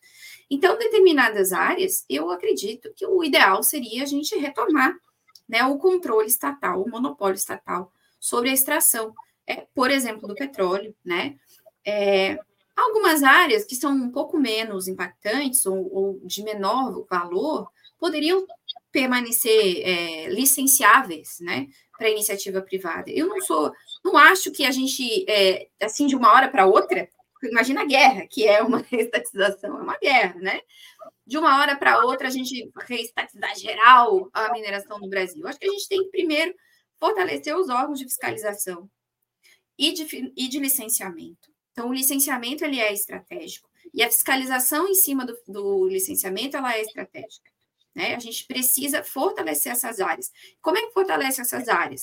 [0.50, 4.96] Então, determinadas áreas, eu acredito que o ideal seria a gente retomar
[5.48, 9.14] né, o controle estatal, o monopólio estatal sobre a extração,
[9.46, 11.36] é, por exemplo, do petróleo, né?
[11.84, 12.38] É,
[12.76, 18.46] algumas áreas que são um pouco menos impactantes ou, ou de menor valor poderiam
[18.92, 21.66] permanecer é, licenciáveis, né,
[21.98, 23.10] para iniciativa privada.
[23.10, 23.72] Eu não sou,
[24.04, 27.08] não acho que a gente, é, assim, de uma hora para outra,
[27.42, 30.60] imagina a guerra, que é uma reestatização, é uma guerra, né?
[31.26, 35.46] De uma hora para outra, a gente reestatizar geral a mineração no Brasil.
[35.46, 36.54] Acho que a gente tem que primeiro
[36.98, 38.88] fortalecer os órgãos de fiscalização
[39.78, 41.55] e de, e de licenciamento.
[41.76, 46.74] Então, o licenciamento ele é estratégico e a fiscalização em cima do, do licenciamento ela
[46.74, 47.50] é estratégica.
[47.94, 48.14] Né?
[48.14, 50.32] A gente precisa fortalecer essas áreas.
[50.62, 52.00] Como é que fortalece essas áreas?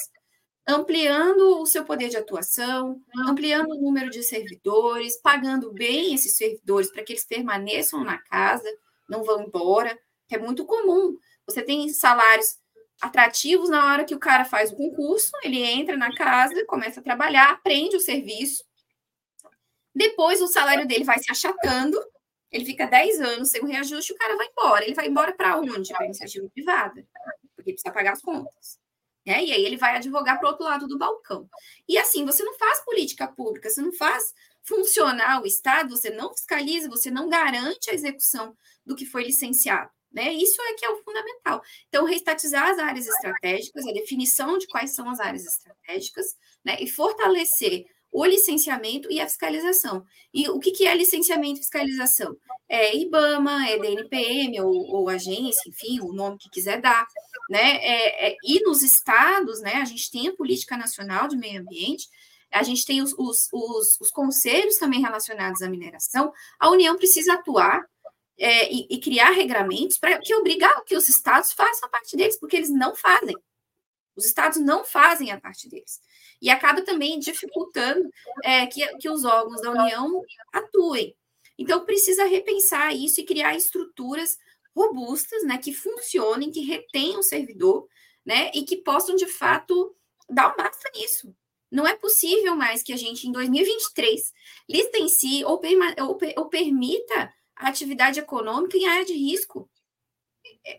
[0.68, 6.92] Ampliando o seu poder de atuação, ampliando o número de servidores, pagando bem esses servidores
[6.92, 8.70] para que eles permaneçam na casa,
[9.10, 11.18] não vão embora, que é muito comum.
[11.48, 12.60] Você tem salários
[13.02, 17.04] atrativos na hora que o cara faz o concurso, ele entra na casa, começa a
[17.04, 18.64] trabalhar, aprende o serviço.
[19.93, 21.99] Depois o salário dele vai se achatando,
[22.51, 24.86] ele fica 10 anos sem um reajuste, o cara vai embora.
[24.86, 25.91] Ele vai embora para onde?
[25.91, 27.06] Para a iniciativa privada,
[27.56, 28.79] porque precisa pagar as contas.
[29.25, 29.45] Né?
[29.45, 31.49] E aí ele vai advogar para o outro lado do balcão.
[31.88, 36.34] E assim, você não faz política pública, você não faz funcionar o Estado, você não
[36.34, 39.89] fiscaliza, você não garante a execução do que foi licenciado.
[40.12, 40.32] Né?
[40.34, 41.63] Isso é que é o fundamental.
[41.88, 46.77] Então, reestatizar as áreas estratégicas, a definição de quais são as áreas estratégicas, né?
[46.79, 50.06] e fortalecer o licenciamento e a fiscalização.
[50.32, 52.38] E o que, que é licenciamento e fiscalização?
[52.69, 57.08] É IBAMA, é DNPM, ou, ou agência, enfim, o nome que quiser dar.
[57.49, 57.78] Né?
[57.78, 62.08] É, é, e nos estados, né, a gente tem a Política Nacional de Meio Ambiente,
[62.52, 67.34] a gente tem os, os, os, os conselhos também relacionados à mineração, a União precisa
[67.34, 67.84] atuar
[68.38, 72.39] é, e, e, criar regramentos para que obrigar que os estados façam a parte deles,
[72.39, 73.36] porque eles não fazem.
[74.15, 76.02] Os estados não fazem a parte deles.
[76.41, 78.10] E acaba também dificultando
[78.43, 80.21] é, que, que os órgãos da União
[80.52, 81.15] atuem.
[81.58, 84.38] Então, precisa repensar isso e criar estruturas
[84.76, 87.88] robustas, né, que funcionem, que retenham o servidor,
[88.26, 89.95] né, e que possam, de fato,
[90.30, 91.34] dar um basta nisso.
[91.71, 94.34] Não é possível mais que a gente, em 2023,
[94.69, 95.60] licencie ou,
[96.02, 99.69] ou, ou permita a atividade econômica em área de risco.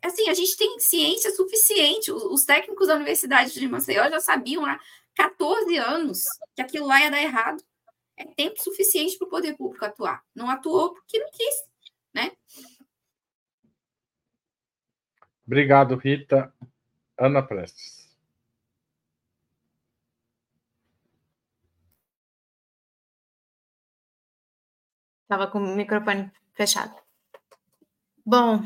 [0.02, 2.10] Assim, a gente tem ciência suficiente.
[2.10, 4.78] Os técnicos da Universidade de Maceió já sabiam há
[5.14, 6.22] 14 anos
[6.54, 7.62] que aquilo lá ia dar errado.
[8.16, 10.24] É tempo suficiente para o poder público atuar.
[10.34, 11.64] Não atuou porque não quis,
[12.12, 12.32] né?
[15.46, 16.52] Obrigado, Rita.
[17.18, 18.04] Ana Prestes.
[25.22, 26.94] Estava com o microfone fechado.
[28.24, 28.64] Bom,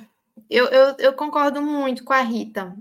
[0.49, 2.75] eu, eu, eu, concordo muito com a Rita.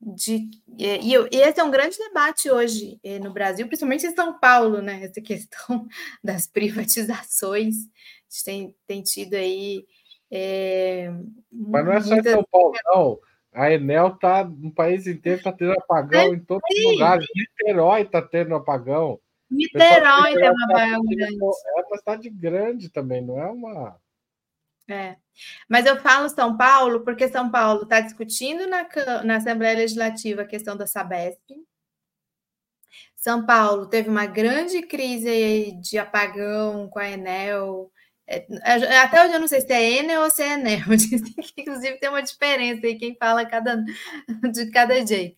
[0.00, 4.36] De, e, e, esse é um grande debate hoje eh, no Brasil, principalmente em São
[4.38, 5.04] Paulo, né?
[5.04, 5.86] Essa questão
[6.22, 7.76] das privatizações.
[7.76, 9.86] A gente tem, tem tido aí.
[10.30, 11.12] É,
[11.50, 13.18] Mas não é só em São Paulo, não.
[13.52, 17.26] A Enel tá no país inteiro, está tendo apagão é, em todos os lugares.
[17.36, 19.20] Niterói está tendo apagão.
[19.50, 21.36] Niterói tem uma apagão grande.
[21.36, 24.00] É uma cidade grande também, não é uma.
[24.92, 25.16] É.
[25.68, 28.86] Mas eu falo São Paulo porque São Paulo está discutindo na,
[29.24, 31.40] na Assembleia Legislativa a questão da Sabesp.
[33.16, 37.90] São Paulo teve uma grande crise de apagão com a Enel.
[38.26, 40.86] É, é, até hoje eu não sei se é Enel ou se é Enel.
[41.56, 43.82] Inclusive tem uma diferença aí, quem fala cada,
[44.52, 45.36] de cada jeito.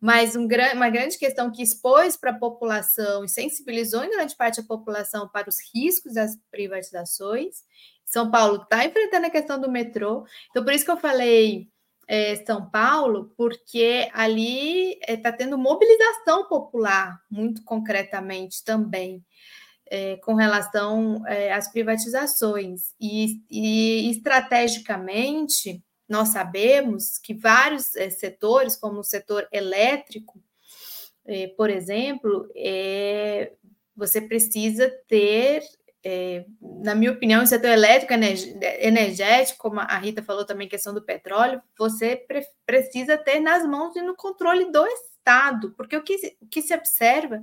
[0.00, 4.60] Mas um, uma grande questão que expôs para a população e sensibilizou em grande parte
[4.60, 7.64] a população para os riscos das privatizações
[8.14, 10.24] são Paulo está enfrentando a questão do metrô.
[10.48, 11.68] Então, por isso que eu falei
[12.06, 19.24] é, São Paulo, porque ali está é, tá tendo mobilização popular, muito concretamente também,
[19.86, 22.94] é, com relação é, às privatizações.
[23.00, 30.40] E, e, estrategicamente, nós sabemos que vários é, setores, como o setor elétrico,
[31.26, 32.48] é, por exemplo,
[33.96, 35.64] você precisa ter
[36.04, 36.44] é,
[36.82, 41.62] na minha opinião, o setor elétrico energético, como a Rita falou também, questão do petróleo,
[41.78, 46.46] você pre precisa ter nas mãos e no controle do Estado, porque o que, o
[46.46, 47.42] que se observa,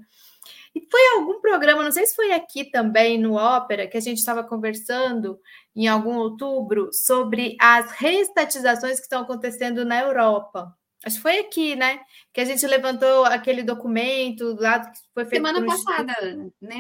[0.74, 4.19] e foi algum programa, não sei se foi aqui também no Ópera, que a gente
[4.19, 5.39] estava conversando
[5.76, 10.74] em algum outubro sobre as reestatizações que estão acontecendo na Europa.
[11.04, 12.00] Acho que foi aqui, né?
[12.32, 15.45] Que a gente levantou aquele documento lá que foi feito.
[15.45, 16.13] Semana passada.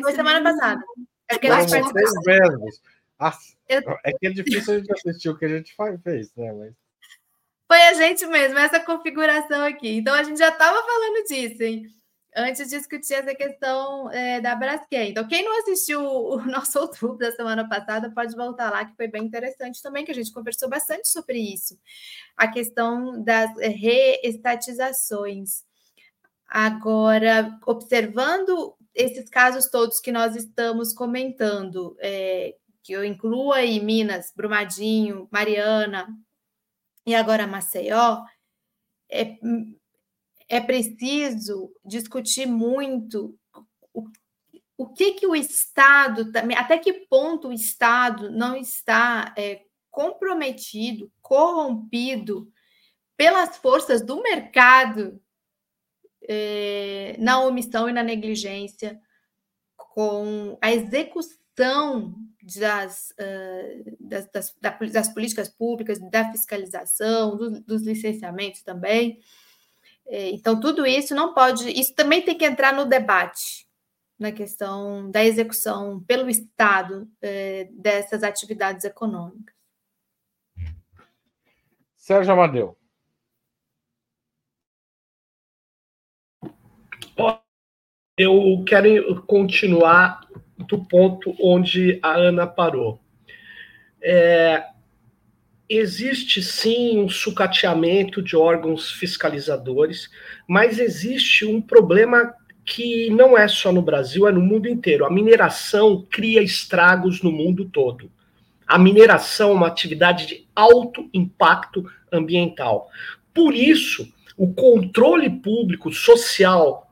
[0.03, 0.81] Foi semana passada.
[1.31, 1.93] É que gente
[2.25, 2.81] mesmos.
[4.03, 6.51] É que é difícil a gente assistir o que a gente fez, né?
[6.51, 6.73] Mas...
[7.67, 9.97] Foi a gente mesmo, essa configuração aqui.
[9.97, 11.85] Então a gente já estava falando disso, hein?
[12.35, 15.09] Antes de discutir essa questão é, da Braskem.
[15.09, 19.07] Então, quem não assistiu o nosso outubro da semana passada, pode voltar lá, que foi
[19.07, 21.77] bem interessante também, que a gente conversou bastante sobre isso.
[22.37, 25.63] A questão das reestatizações.
[26.47, 34.31] Agora, observando esses casos todos que nós estamos comentando, é, que eu incluo aí Minas,
[34.35, 36.07] Brumadinho, Mariana
[37.05, 38.23] e agora Maceió,
[39.09, 39.37] é,
[40.49, 43.37] é preciso discutir muito
[43.93, 44.05] o,
[44.77, 52.51] o que, que o Estado, até que ponto o Estado não está é, comprometido, corrompido
[53.15, 55.21] pelas forças do mercado
[56.27, 58.99] é, na omissão e na negligência,
[59.75, 62.15] com a execução
[62.59, 64.55] das, uh, das, das,
[64.91, 69.19] das, políticas públicas, da fiscalização, do, dos licenciamentos também.
[70.07, 71.69] É, então, tudo isso não pode.
[71.69, 73.67] Isso também tem que entrar no debate,
[74.17, 79.55] na questão da execução pelo Estado é, dessas atividades econômicas.
[81.95, 82.80] Sérgio Amadeu.
[88.17, 90.21] Eu quero continuar
[90.57, 92.99] do ponto onde a Ana parou.
[94.01, 94.63] É,
[95.69, 100.09] existe sim um sucateamento de órgãos fiscalizadores,
[100.47, 102.33] mas existe um problema
[102.65, 105.05] que não é só no Brasil, é no mundo inteiro.
[105.05, 108.11] A mineração cria estragos no mundo todo.
[108.67, 112.89] A mineração é uma atividade de alto impacto ambiental.
[113.33, 114.07] Por isso,
[114.37, 116.90] o controle público social,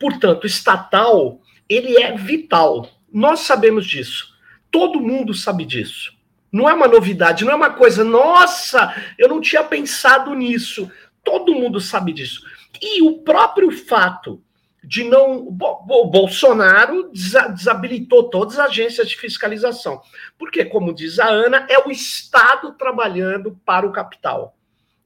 [0.00, 2.88] portanto, estatal, ele é vital.
[3.12, 4.34] Nós sabemos disso.
[4.70, 6.12] Todo mundo sabe disso.
[6.50, 10.90] Não é uma novidade, não é uma coisa, nossa, eu não tinha pensado nisso.
[11.22, 12.40] Todo mundo sabe disso.
[12.80, 14.42] E o próprio fato
[14.82, 15.46] de não.
[15.48, 20.00] O Bolsonaro desabilitou todas as agências de fiscalização.
[20.38, 24.56] Porque, como diz a Ana, é o Estado trabalhando para o capital.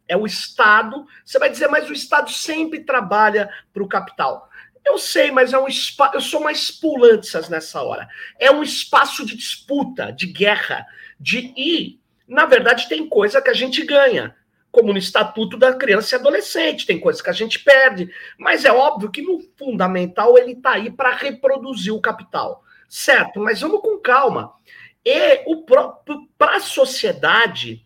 [0.07, 1.05] É o Estado.
[1.25, 4.49] Você vai dizer, mas o Estado sempre trabalha para o capital.
[4.85, 6.17] Eu sei, mas é um espaço.
[6.17, 8.09] Eu sou mais pulanças nessa hora.
[8.39, 10.87] É um espaço de disputa, de guerra,
[11.19, 14.35] de e na verdade tem coisa que a gente ganha,
[14.71, 18.73] como no estatuto da criança e adolescente, tem coisa que a gente perde, mas é
[18.73, 23.41] óbvio que no fundamental ele está aí para reproduzir o capital, certo?
[23.41, 24.53] Mas vamos com calma.
[25.05, 25.65] E o
[26.39, 27.85] para a sociedade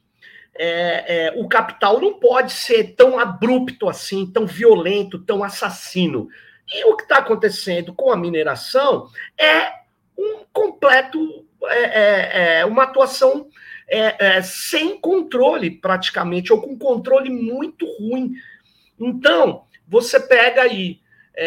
[0.58, 6.28] é, é, o capital não pode ser tão abrupto assim, tão violento, tão assassino.
[6.72, 9.08] E o que está acontecendo com a mineração
[9.38, 9.72] é
[10.16, 13.48] um completo, é, é, é uma atuação
[13.88, 18.34] é, é, sem controle, praticamente, ou com controle muito ruim.
[19.00, 21.00] Então, você pega aí,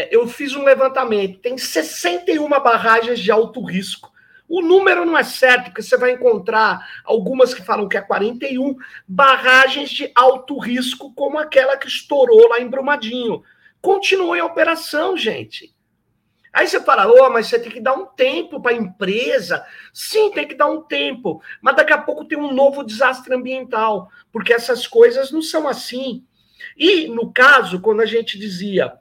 [0.09, 4.09] eu fiz um levantamento, tem 61 barragens de alto risco.
[4.47, 8.76] O número não é certo, porque você vai encontrar algumas que falam que é 41
[9.07, 13.43] barragens de alto risco, como aquela que estourou lá em Brumadinho
[13.82, 15.73] continua em operação, gente.
[16.53, 19.65] Aí você fala, oh, mas você tem que dar um tempo para a empresa.
[19.93, 21.41] Sim, tem que dar um tempo.
[21.61, 26.25] Mas daqui a pouco tem um novo desastre ambiental, porque essas coisas não são assim.
[26.77, 28.93] E, no caso, quando a gente dizia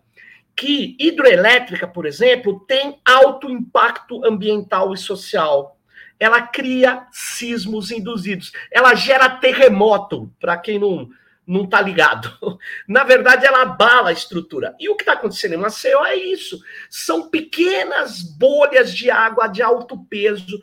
[0.54, 5.76] que hidroelétrica, por exemplo, tem alto impacto ambiental e social.
[6.18, 8.52] Ela cria sismos induzidos.
[8.70, 11.08] Ela gera terremoto, para quem não,
[11.50, 12.30] não está ligado.
[12.86, 14.76] Na verdade, ela abala a estrutura.
[14.78, 16.62] E o que está acontecendo em Maceió é isso.
[16.88, 20.62] São pequenas bolhas de água de alto peso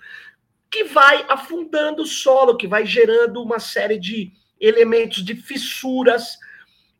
[0.72, 6.38] que vai afundando o solo, que vai gerando uma série de elementos de fissuras.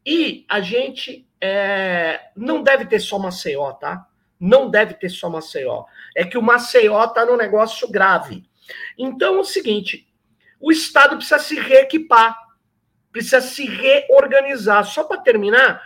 [0.06, 4.06] E a gente é, não deve ter só Maceió, tá?
[4.38, 5.86] Não deve ter só Maceió.
[6.14, 8.44] É que o Maceió está num negócio grave.
[8.98, 10.06] Então é o seguinte:
[10.60, 12.47] o Estado precisa se reequipar
[13.12, 14.86] precisa se reorganizar.
[14.86, 15.82] Só para terminar,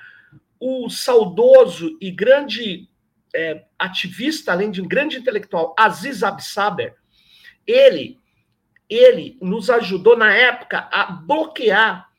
[0.59, 2.87] o saudoso e grande
[3.33, 6.95] é, ativista, além de um grande intelectual, Aziz Absaber,
[7.65, 8.19] ele,
[8.89, 12.09] ele nos ajudou na época a bloquear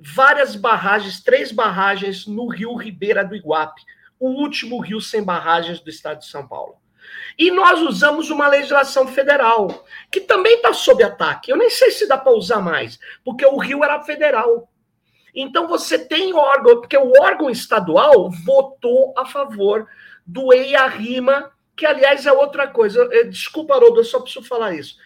[0.00, 3.82] várias barragens, três barragens no rio Ribeira do Iguape,
[4.18, 6.76] o último rio sem barragens do estado de São Paulo.
[7.38, 11.50] E nós usamos uma legislação federal, que também está sob ataque.
[11.50, 14.68] Eu nem sei se dá para usar mais, porque o Rio era federal.
[15.34, 19.86] Então você tem órgão, porque o órgão estadual votou a favor
[20.26, 23.08] do EIA-RIMA, que aliás é outra coisa.
[23.28, 24.96] Desculpa, Haroldo, eu só preciso falar isso.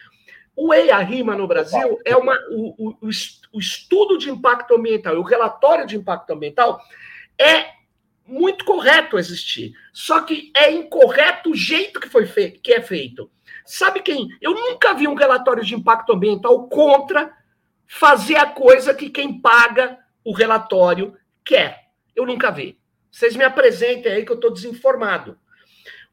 [0.57, 3.09] O EIA-RIMA no Brasil é uma, o, o,
[3.53, 6.81] o estudo de impacto ambiental, o relatório de impacto ambiental
[7.39, 7.82] é
[8.27, 9.75] muito correto existir.
[9.93, 13.31] Só que é incorreto o jeito que foi feito, que é feito.
[13.65, 14.29] Sabe quem?
[14.41, 17.33] Eu nunca vi um relatório de impacto ambiental contra
[17.87, 21.91] fazer a coisa que quem paga o relatório quer.
[22.15, 22.79] Eu nunca vi.
[23.11, 25.39] Vocês me apresentem aí que eu estou desinformado.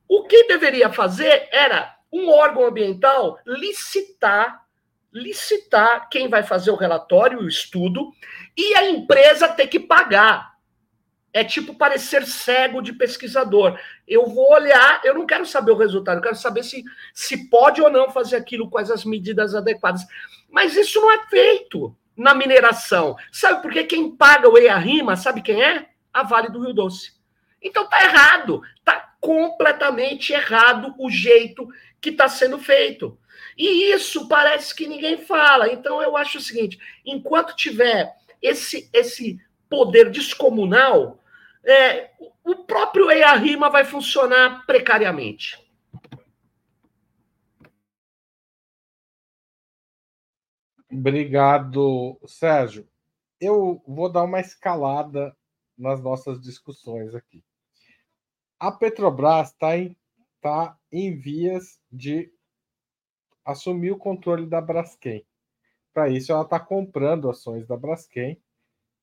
[0.07, 4.67] O que deveria fazer era um órgão ambiental licitar
[5.11, 8.11] licitar quem vai fazer o relatório, o estudo,
[8.55, 10.53] e a empresa ter que pagar
[11.31, 13.79] é tipo parecer cego de pesquisador.
[14.07, 17.81] Eu vou olhar, eu não quero saber o resultado, eu quero saber se, se pode
[17.81, 20.01] ou não fazer aquilo, quais as medidas adequadas.
[20.49, 23.15] Mas isso não é feito na mineração.
[23.31, 25.89] Sabe por que quem paga o EIA-RIMA, sabe quem é?
[26.11, 27.13] A Vale do Rio Doce.
[27.61, 31.67] Então tá errado, tá completamente errado o jeito
[32.01, 33.17] que está sendo feito.
[33.57, 35.71] E isso parece que ninguém fala.
[35.71, 41.18] Então eu acho o seguinte, enquanto tiver esse esse poder descomunal,
[41.63, 42.11] é,
[42.43, 45.57] o próprio EIA-RIMA vai funcionar precariamente.
[50.91, 52.87] Obrigado, Sérgio.
[53.39, 55.35] Eu vou dar uma escalada
[55.77, 57.43] nas nossas discussões aqui.
[58.59, 59.95] A Petrobras está em,
[60.41, 62.33] tá em vias de
[63.45, 65.25] assumir o controle da Braskem.
[65.93, 68.41] para isso ela está comprando ações da Braskem.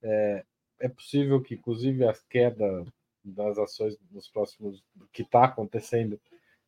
[0.03, 0.45] É,
[0.81, 2.85] é possível que, inclusive, a queda
[3.24, 6.20] das ações nos próximos que está acontecendo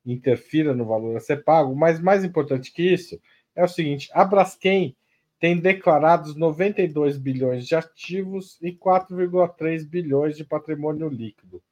[0.04, 3.20] interfira no valor a ser pago, mas mais importante que isso
[3.54, 4.96] é o seguinte: a Braskem
[5.38, 11.62] tem declarados 92 bilhões de ativos e 4,3 bilhões de patrimônio líquido.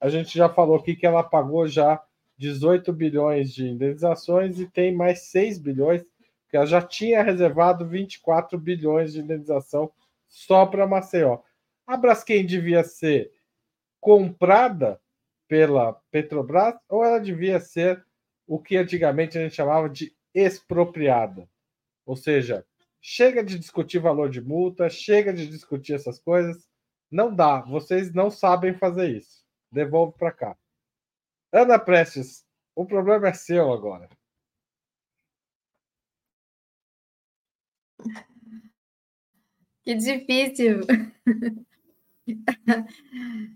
[0.00, 2.02] A gente já falou aqui que ela pagou já
[2.36, 6.04] 18 bilhões de indenizações e tem mais 6 bilhões,
[6.48, 9.90] que ela já tinha reservado 24 bilhões de indenização
[10.32, 11.42] só para Maceió.
[11.86, 13.30] A Braskem devia ser
[14.00, 14.98] comprada
[15.46, 18.04] pela Petrobras ou ela devia ser
[18.46, 21.48] o que antigamente a gente chamava de expropriada?
[22.06, 22.66] Ou seja,
[23.00, 26.66] chega de discutir valor de multa, chega de discutir essas coisas.
[27.10, 29.44] Não dá, vocês não sabem fazer isso.
[29.70, 30.56] Devolve para cá.
[31.52, 34.08] Ana Prestes, o problema é seu agora.
[39.84, 40.80] Que difícil.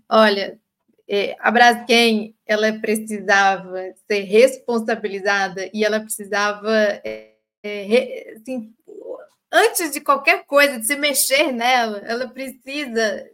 [0.09, 0.59] Olha,
[1.07, 8.73] é, a Braskem, ela precisava ser responsabilizada e ela precisava é, é, assim,
[9.51, 13.29] antes de qualquer coisa, de se mexer nela, ela precisa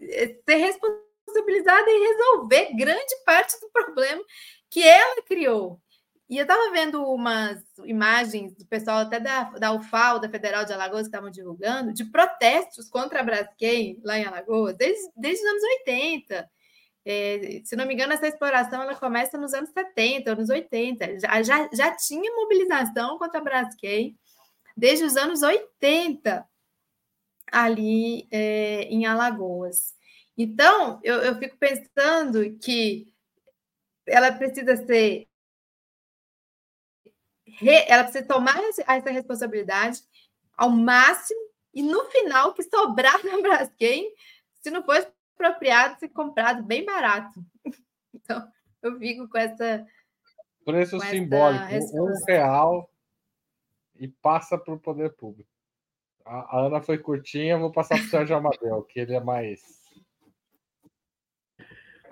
[0.00, 4.22] é, ser responsabilizada e resolver grande parte do problema
[4.68, 5.80] que ela criou.
[6.28, 10.72] E eu estava vendo umas imagens do pessoal até da, da UFAL, da Federal de
[10.72, 15.50] Alagoas, que estavam divulgando, de protestos contra a Braskem lá em Alagoas, desde, desde os
[15.50, 16.50] anos 80.
[17.06, 21.20] É, se não me engano, essa exploração ela começa nos anos 70, anos 80.
[21.20, 24.16] Já, já, já tinha mobilização contra a Braskem
[24.76, 26.46] desde os anos 80
[27.52, 29.94] ali é, em Alagoas.
[30.36, 33.08] Então, eu, eu fico pensando que
[34.06, 35.28] ela precisa ser.
[37.88, 38.56] Ela precisa tomar
[38.88, 40.00] essa responsabilidade
[40.56, 41.40] ao máximo
[41.72, 44.12] e no final que sobrar na Braskem,
[44.62, 44.96] se não for
[45.34, 47.40] apropriado ser comprado bem barato.
[48.16, 48.48] Então,
[48.80, 49.84] eu fico com essa.
[50.64, 52.90] Preço com simbólico, um real
[53.98, 55.50] e passa para o poder público.
[56.24, 59.60] A, a, Ana foi curtinha, vou passar para o Sérgio Amadeu, que ele é mais.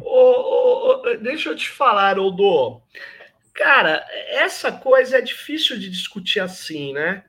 [0.01, 2.83] Oh, oh, deixa eu te falar, Odô.
[3.55, 7.25] Cara, essa coisa é difícil de discutir assim, né?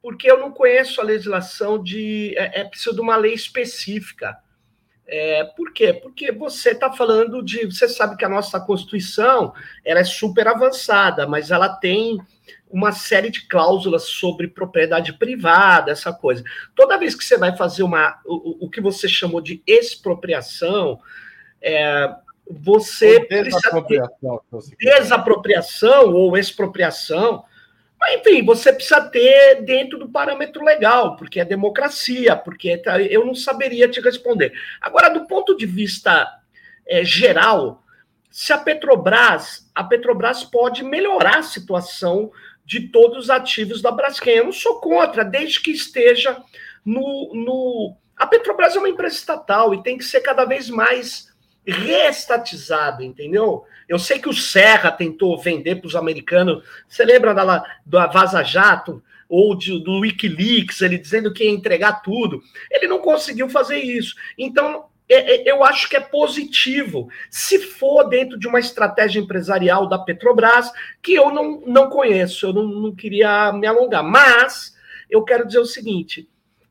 [0.00, 2.34] Porque eu não conheço a legislação de.
[2.36, 4.38] É, é preciso de uma lei específica.
[5.06, 5.92] É, por quê?
[5.92, 7.66] Porque você está falando de.
[7.66, 9.52] Você sabe que a nossa Constituição
[9.84, 12.18] ela é super avançada, mas ela tem
[12.68, 16.42] uma série de cláusulas sobre propriedade privada, essa coisa.
[16.74, 20.98] Toda vez que você vai fazer uma, o, o que você chamou de expropriação,
[21.60, 22.12] é,
[22.50, 27.44] você desapropriação, precisa ter desapropriação ou expropriação
[28.08, 33.34] enfim, você precisa ter dentro do parâmetro legal, porque é democracia, porque tá, eu não
[33.34, 34.52] saberia te responder.
[34.80, 36.28] Agora, do ponto de vista
[36.86, 37.82] é, geral,
[38.30, 42.30] se a Petrobras, a Petrobras pode melhorar a situação
[42.64, 44.36] de todos os ativos da Braskem.
[44.36, 46.36] Eu não sou contra, desde que esteja
[46.84, 47.96] no, no.
[48.16, 51.32] A Petrobras é uma empresa estatal e tem que ser cada vez mais
[51.66, 53.64] reestatizado, entendeu?
[53.88, 56.64] Eu sei que o Serra tentou vender para os americanos.
[56.88, 62.02] Você lembra da, da Vaza Jato ou de, do Wikileaks, ele dizendo que ia entregar
[62.02, 62.42] tudo?
[62.70, 64.14] Ele não conseguiu fazer isso.
[64.38, 69.88] Então, é, é, eu acho que é positivo, se for dentro de uma estratégia empresarial
[69.88, 74.02] da Petrobras, que eu não, não conheço, eu não, não queria me alongar.
[74.02, 74.76] Mas
[75.08, 76.28] eu quero dizer o seguinte: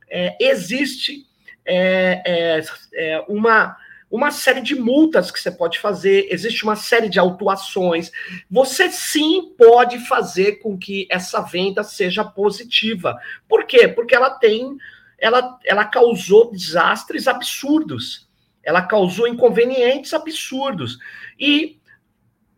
[0.10, 1.26] é, existe
[1.66, 2.62] é, é,
[2.94, 3.78] é uma
[4.10, 8.12] uma série de multas que você pode fazer, existe uma série de autuações.
[8.50, 13.18] Você sim pode fazer com que essa venda seja positiva.
[13.48, 13.88] Por quê?
[13.88, 14.78] Porque ela tem,
[15.18, 18.28] ela, ela causou desastres absurdos.
[18.64, 20.98] Ela causou inconvenientes absurdos.
[21.40, 21.80] E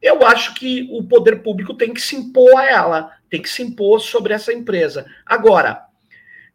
[0.01, 3.63] eu acho que o poder público tem que se impor a ela, tem que se
[3.63, 5.05] impor sobre essa empresa.
[5.25, 5.85] Agora,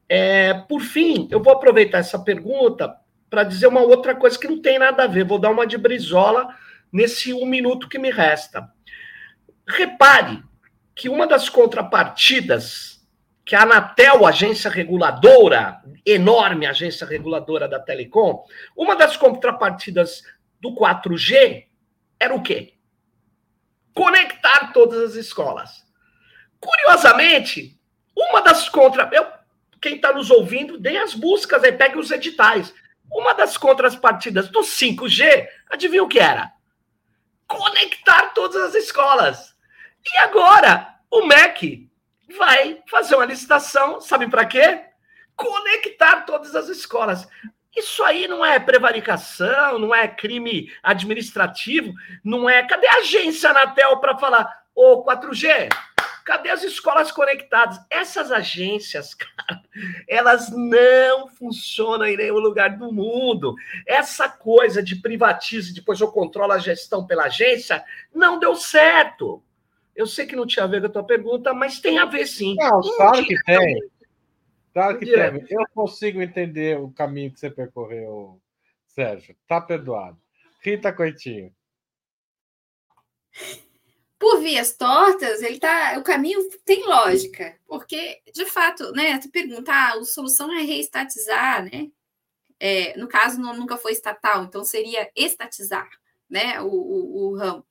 [0.09, 2.95] é, por fim, eu vou aproveitar essa pergunta
[3.33, 5.25] para dizer uma outra coisa que não tem nada a ver.
[5.25, 6.55] Vou dar uma de brisola
[6.93, 8.71] nesse um minuto que me resta.
[9.67, 10.45] Repare
[10.95, 13.03] que uma das contrapartidas
[13.43, 18.45] que a Anatel, agência reguladora, enorme agência reguladora da Telecom,
[18.77, 20.23] uma das contrapartidas
[20.61, 21.65] do 4G
[22.21, 22.75] era o quê?
[23.95, 25.83] Conectar todas as escolas.
[26.61, 27.81] Curiosamente,
[28.15, 29.09] uma das contra.
[29.11, 29.27] Eu,
[29.81, 32.75] quem está nos ouvindo, dê as buscas aí, pegue os editais.
[33.13, 36.51] Uma das contrapartidas do 5G, adivinha o que era?
[37.47, 39.55] Conectar todas as escolas.
[40.05, 41.91] E agora, o MEC,
[42.37, 44.85] vai fazer uma licitação, sabe para quê?
[45.37, 47.29] Conectar todas as escolas.
[47.77, 51.93] Isso aí não é prevaricação, não é crime administrativo,
[52.23, 52.63] não é.
[52.67, 55.69] Cadê a agência Anatel para falar, ô 4G,
[56.25, 57.79] cadê as escolas conectadas?
[57.91, 59.63] Essas agências, cara,
[60.09, 63.55] elas não funcionam em nenhum lugar do mundo.
[63.87, 69.43] Essa coisa de privatize, depois eu controlo a gestão pela agência, não deu certo.
[69.95, 72.27] Eu sei que não tinha a ver com a tua pergunta, mas tem a ver
[72.27, 72.55] sim.
[72.57, 73.79] Não, claro que tem.
[74.73, 75.47] Claro que tem.
[75.51, 78.41] Eu consigo entender o caminho que você percorreu,
[78.87, 79.37] Sérgio.
[79.47, 80.19] Tá perdoado.
[80.63, 81.53] Rita Coitinho.
[84.23, 85.99] Por vias tortas, ele tá.
[85.99, 89.19] O caminho tem lógica, porque, de fato, né?
[89.19, 91.91] Tu pergunta, ah, a solução é reestatizar, né?
[92.61, 95.91] É, no caso, não, nunca foi estatal, então seria estatizar
[96.31, 97.67] né, o, o, o ramo.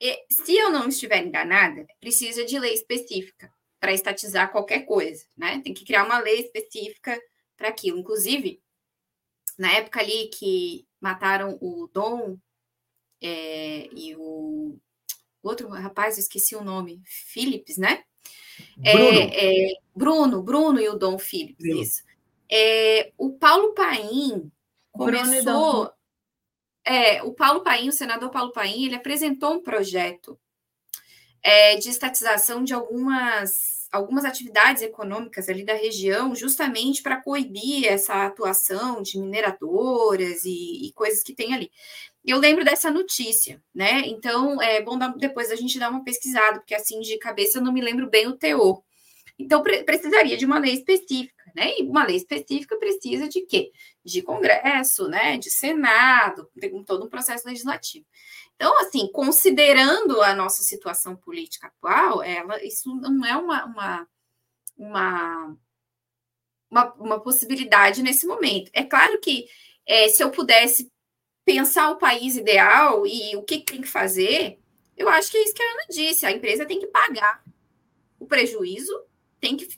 [0.00, 3.48] E, se eu não estiver enganada, precisa de lei específica
[3.78, 5.60] para estatizar qualquer coisa, né?
[5.62, 7.16] Tem que criar uma lei específica
[7.56, 7.96] para aquilo.
[7.96, 8.60] Inclusive,
[9.56, 12.36] na época ali que mataram o Dom
[13.22, 14.76] é, e o
[15.48, 18.02] outro rapaz, eu esqueci o nome, Philips, né?
[18.84, 19.20] É, Bruno.
[19.32, 21.82] É, Bruno, Bruno e o Dom Philips, Bruno.
[21.82, 22.02] isso.
[22.50, 24.50] É, o Paulo Paim
[24.92, 25.92] começou.
[26.84, 30.38] É, o Paulo Paim, o senador Paulo Paim, ele apresentou um projeto
[31.42, 38.26] é, de estatização de algumas, algumas atividades econômicas ali da região, justamente para coibir essa
[38.26, 41.70] atuação de mineradoras e, e, coisas que tem ali.
[42.24, 44.00] Eu lembro dessa notícia, né?
[44.06, 47.62] Então é bom dar, depois a gente dar uma pesquisada, porque assim de cabeça eu
[47.62, 48.82] não me lembro bem o teor.
[49.38, 51.78] Então pre precisaria de uma lei específica, né?
[51.78, 53.72] E uma lei específica precisa de quê?
[54.04, 55.38] De Congresso, né?
[55.38, 58.04] De Senado, tem todo um processo legislativo.
[58.60, 64.08] Então, assim, considerando a nossa situação política atual, ela, isso não é uma, uma,
[64.76, 65.56] uma,
[66.70, 68.70] uma, uma possibilidade nesse momento.
[68.74, 69.46] É claro que
[69.86, 70.92] é, se eu pudesse
[71.44, 74.58] pensar o país ideal e o que tem que fazer,
[74.96, 77.42] eu acho que é isso que a Ana disse: a empresa tem que pagar
[78.18, 78.92] o prejuízo,
[79.40, 79.68] tem que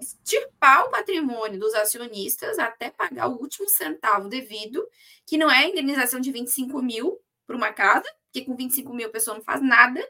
[0.00, 4.86] extirpar o patrimônio dos acionistas até pagar o último centavo devido,
[5.26, 9.08] que não é a indenização de 25 mil para uma casa, porque com 25 mil
[9.08, 10.00] a pessoa não faz nada,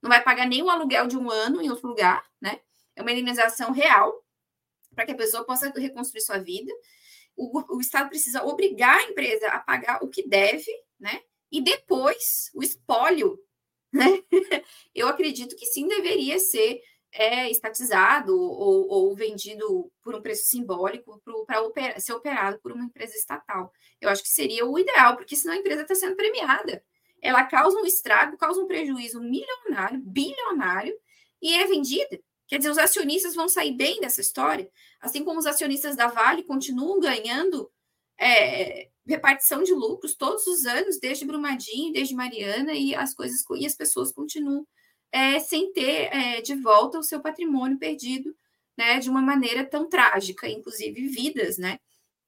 [0.00, 2.60] não vai pagar nem o aluguel de um ano em outro lugar, né?
[2.94, 4.22] É uma indenização real
[4.94, 6.72] para que a pessoa possa reconstruir sua vida.
[7.36, 11.22] O, o Estado precisa obrigar a empresa a pagar o que deve, né?
[11.50, 13.38] E depois o espólio,
[13.92, 14.22] né?
[14.94, 16.80] Eu acredito que sim deveria ser
[17.12, 23.14] é, estatizado ou, ou, vendido por um preço simbólico para ser operado por uma empresa
[23.14, 23.70] estatal.
[24.00, 26.82] Eu acho que seria o ideal, porque senão a empresa está sendo premiada.
[27.20, 30.94] Ela causa um estrago, causa um prejuízo milionário, bilionário,
[31.40, 32.18] e é vendida.
[32.52, 34.68] Quer dizer, os acionistas vão sair bem dessa história,
[35.00, 37.70] assim como os acionistas da Vale continuam ganhando
[38.20, 43.64] é, repartição de lucros todos os anos, desde Brumadinho, desde Mariana, e as coisas e
[43.64, 44.66] as pessoas continuam
[45.10, 48.36] é, sem ter é, de volta o seu patrimônio perdido,
[48.76, 51.78] né, de uma maneira tão trágica, inclusive vidas, né,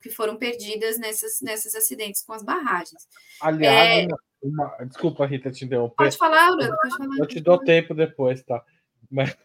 [0.01, 3.07] que foram perdidas nessas, nesses acidentes com as barragens.
[3.43, 4.15] Aliás, é...
[4.43, 4.87] uma...
[4.87, 5.97] desculpa, Rita, te interromper.
[5.97, 7.19] Pode falar, Bruno, pode falar.
[7.19, 8.65] Eu te dou tempo depois, tá?
[9.11, 9.37] Mas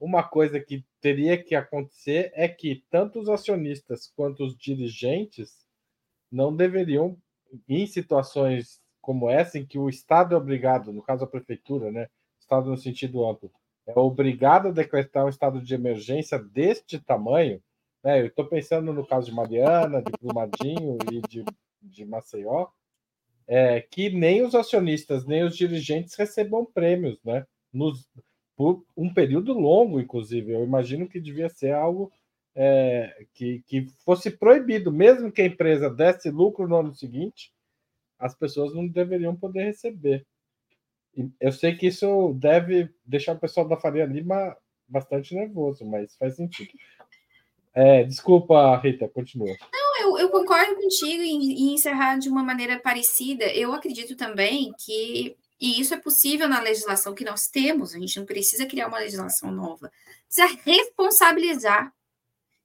[0.00, 5.66] uma coisa que teria que acontecer é que tanto os acionistas quanto os dirigentes
[6.32, 7.18] não deveriam,
[7.68, 12.08] em situações como essa, em que o Estado é obrigado, no caso a prefeitura, né?
[12.38, 13.52] Estado no sentido amplo,
[13.86, 17.62] é obrigado a decretar um estado de emergência deste tamanho,
[18.02, 18.20] né?
[18.20, 21.44] Eu estou pensando no caso de Mariana, de Brumadinho e de,
[21.82, 22.68] de Maceió,
[23.46, 27.44] é, que nem os acionistas, nem os dirigentes recebam prêmios, né?
[27.72, 28.08] Nos,
[28.60, 30.52] por um período longo, inclusive.
[30.52, 32.12] Eu imagino que devia ser algo
[32.54, 37.54] é, que, que fosse proibido, mesmo que a empresa desse lucro no ano seguinte,
[38.18, 40.26] as pessoas não deveriam poder receber.
[41.40, 44.54] Eu sei que isso deve deixar o pessoal da Faria Lima
[44.86, 46.72] bastante nervoso, mas faz sentido.
[47.72, 49.56] É, desculpa, Rita, continua.
[49.72, 53.46] Não, eu, eu concordo contigo em, em, encerrar de uma maneira parecida.
[53.54, 58.18] Eu acredito também que, e isso é possível na legislação que nós temos, a gente
[58.18, 59.92] não precisa criar uma legislação nova,
[60.26, 61.92] precisa responsabilizar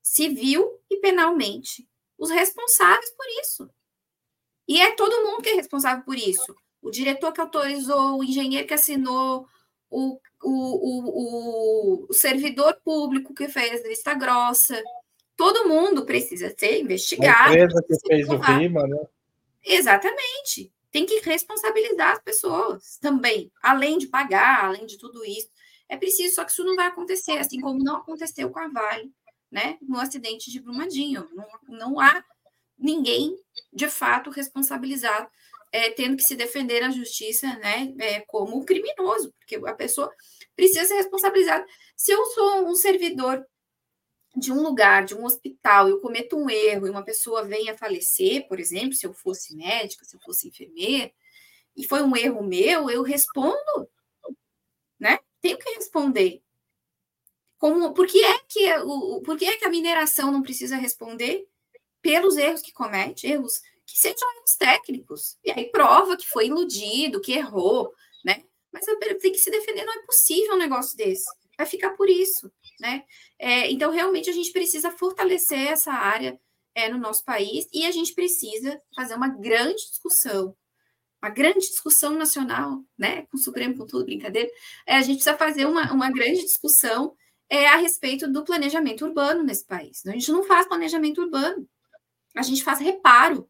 [0.01, 1.85] civil e penalmente
[2.17, 3.69] os responsáveis por isso.
[4.67, 6.55] E é todo mundo que é responsável por isso.
[6.81, 9.45] O diretor que autorizou, o engenheiro que assinou,
[9.89, 14.81] o, o, o, o servidor público que fez a lista grossa.
[15.35, 17.53] Todo mundo precisa ser investigado.
[17.53, 19.05] A empresa que fez o RIMA, né?
[19.63, 20.71] Exatamente.
[20.95, 25.49] Tem que responsabilizar as pessoas também, além de pagar, além de tudo isso.
[25.89, 29.11] É preciso, só que isso não vai acontecer, assim como não aconteceu com a Vale,
[29.51, 31.27] né, no acidente de Brumadinho.
[31.33, 32.23] Não, não há
[32.79, 33.35] ninguém,
[33.73, 35.29] de fato, responsabilizado,
[35.69, 40.09] é, tendo que se defender na justiça, né, é, como criminoso, porque a pessoa
[40.55, 41.65] precisa ser responsabilizada.
[41.97, 43.45] Se eu sou um servidor
[44.36, 47.77] de um lugar, de um hospital, eu cometo um erro e uma pessoa vem a
[47.77, 51.11] falecer, por exemplo, se eu fosse médica, se eu fosse enfermeira,
[51.75, 53.89] e foi um erro meu, eu respondo,
[54.99, 55.19] né?
[55.41, 56.41] Tenho que responder.
[57.57, 61.47] Como, por que é que o, por que é que a mineração não precisa responder
[62.01, 65.38] pelos erros que comete, erros que sejam erros técnicos?
[65.43, 68.43] E aí prova que foi iludido, que errou, né?
[68.71, 68.86] Mas
[69.21, 71.25] tem que se defender, não é possível um negócio desse.
[71.57, 73.03] Vai ficar por isso né?
[73.39, 76.39] É, então, realmente, a gente precisa fortalecer essa área
[76.73, 80.55] é, no nosso país e a gente precisa fazer uma grande discussão,
[81.21, 83.23] uma grande discussão nacional, né?
[83.23, 84.49] Com o Supremo, com tudo, brincadeira.
[84.86, 87.15] É, a gente precisa fazer uma, uma grande discussão
[87.49, 90.05] é, a respeito do planejamento urbano nesse país.
[90.05, 91.67] A gente não faz planejamento urbano,
[92.36, 93.49] a gente faz reparo.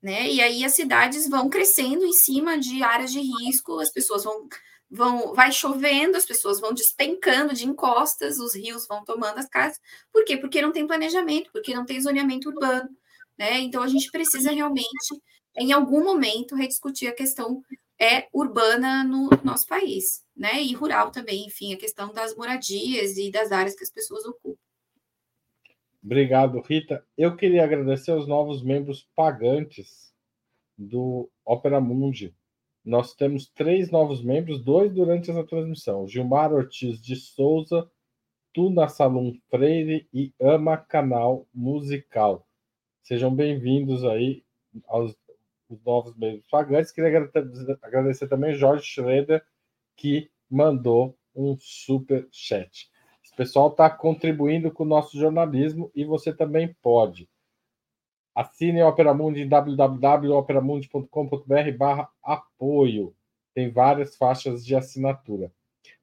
[0.00, 0.30] Né?
[0.30, 4.46] E aí as cidades vão crescendo em cima de áreas de risco, as pessoas vão
[4.94, 9.80] vão, vai chovendo, as pessoas vão despencando de encostas, os rios vão tomando as casas.
[10.12, 10.36] Por quê?
[10.36, 12.88] Porque não tem planejamento, porque não tem zoneamento urbano.
[13.36, 13.58] Né?
[13.60, 14.86] Então a gente precisa realmente,
[15.56, 17.62] em algum momento, rediscutir a questão
[18.00, 20.60] é urbana no nosso país, né?
[20.60, 24.58] E rural também, enfim, a questão das moradias e das áreas que as pessoas ocupam.
[26.02, 27.06] Obrigado, Rita.
[27.16, 30.12] Eu queria agradecer aos novos membros pagantes
[30.76, 32.34] do Opera Mundi.
[32.84, 37.90] Nós temos três novos membros, dois durante essa transmissão: Gilmar Ortiz de Souza,
[38.52, 42.46] Tuna Salum Freire e Ama Canal Musical.
[43.02, 44.44] Sejam bem-vindos aí
[44.86, 45.16] aos
[45.84, 46.92] novos membros pagantes.
[46.92, 47.30] Queria
[47.82, 49.42] agradecer também Jorge Schroeder,
[49.96, 52.90] que mandou um super chat.
[53.24, 57.30] Esse pessoal está contribuindo com o nosso jornalismo e você também pode.
[58.34, 63.14] Assine a Operamundi em www.operamundi.com.br barra apoio.
[63.54, 65.52] Tem várias faixas de assinatura.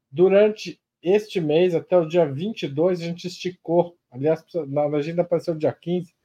[0.09, 3.97] Durante este mês, até o dia 22, a gente esticou.
[4.09, 6.15] Aliás, na agenda apareceu dia 15,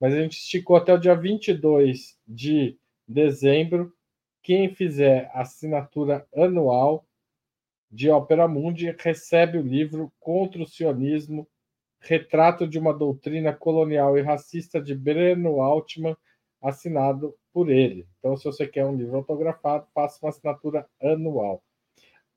[0.00, 3.92] mas a gente esticou até o dia 22 de dezembro.
[4.42, 7.04] Quem fizer assinatura anual
[7.90, 11.48] de Opera Mundi recebe o livro Contra o Sionismo
[12.00, 16.16] Retrato de uma doutrina colonial e racista de Breno Altman,
[16.62, 18.06] assinado por ele.
[18.18, 21.62] Então, se você quer um livro autografado, faça uma assinatura anual.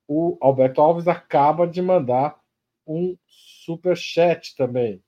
[0.08, 2.40] O Alberto Alves acaba de mandar
[2.86, 5.02] um super chat também.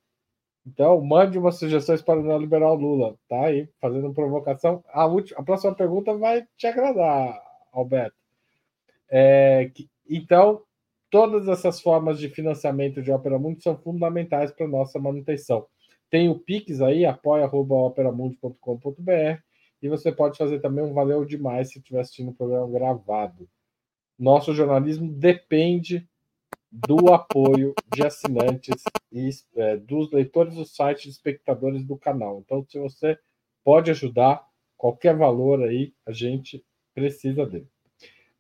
[0.66, 3.18] Então, mande umas sugestões para o neoliberal Lula.
[3.28, 4.84] Tá aí, fazendo provocação.
[4.89, 7.41] A, última, a próxima pergunta vai te agradar,
[7.72, 8.16] Alberto.
[9.10, 9.70] É,
[10.10, 10.62] então,
[11.14, 15.68] Todas essas formas de financiamento de Opera Mundi são fundamentais para a nossa manutenção.
[16.09, 19.41] Tem o Pix aí, apoia.operamundi.com.br
[19.80, 23.47] e você pode fazer também um valeu demais se estiver assistindo o programa gravado.
[24.18, 26.09] Nosso jornalismo depende
[26.72, 32.41] do apoio de assinantes e é, dos leitores do site, de espectadores do canal.
[32.43, 33.20] Então, se você
[33.64, 34.43] pode ajudar,
[34.76, 37.68] qualquer valor aí, a gente precisa dele.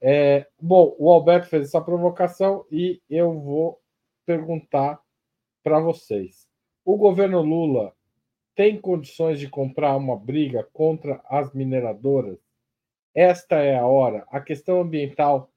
[0.05, 3.81] É, bom, o Alberto fez essa provocação e eu vou
[4.25, 5.01] perguntar
[5.63, 6.45] para vocês.
[6.83, 7.95] O governo Lula
[8.53, 12.37] tem condições de comprar uma briga contra as mineradoras?
[13.15, 14.25] Esta é a hora.
[14.27, 15.49] A questão ambiental,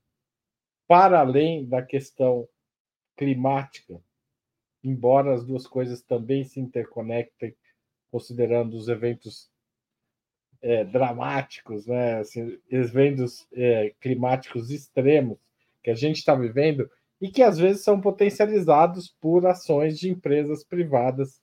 [0.86, 2.48] para além da questão
[3.16, 4.00] climática,
[4.84, 7.52] embora as duas coisas também se interconectem,
[8.12, 9.50] considerando os eventos
[10.62, 12.18] é, dramáticos, né?
[12.18, 15.38] Assim, eventos é, climáticos extremos
[15.82, 16.90] que a gente está vivendo
[17.20, 21.40] e que às vezes são potencializados por ações de empresas privadas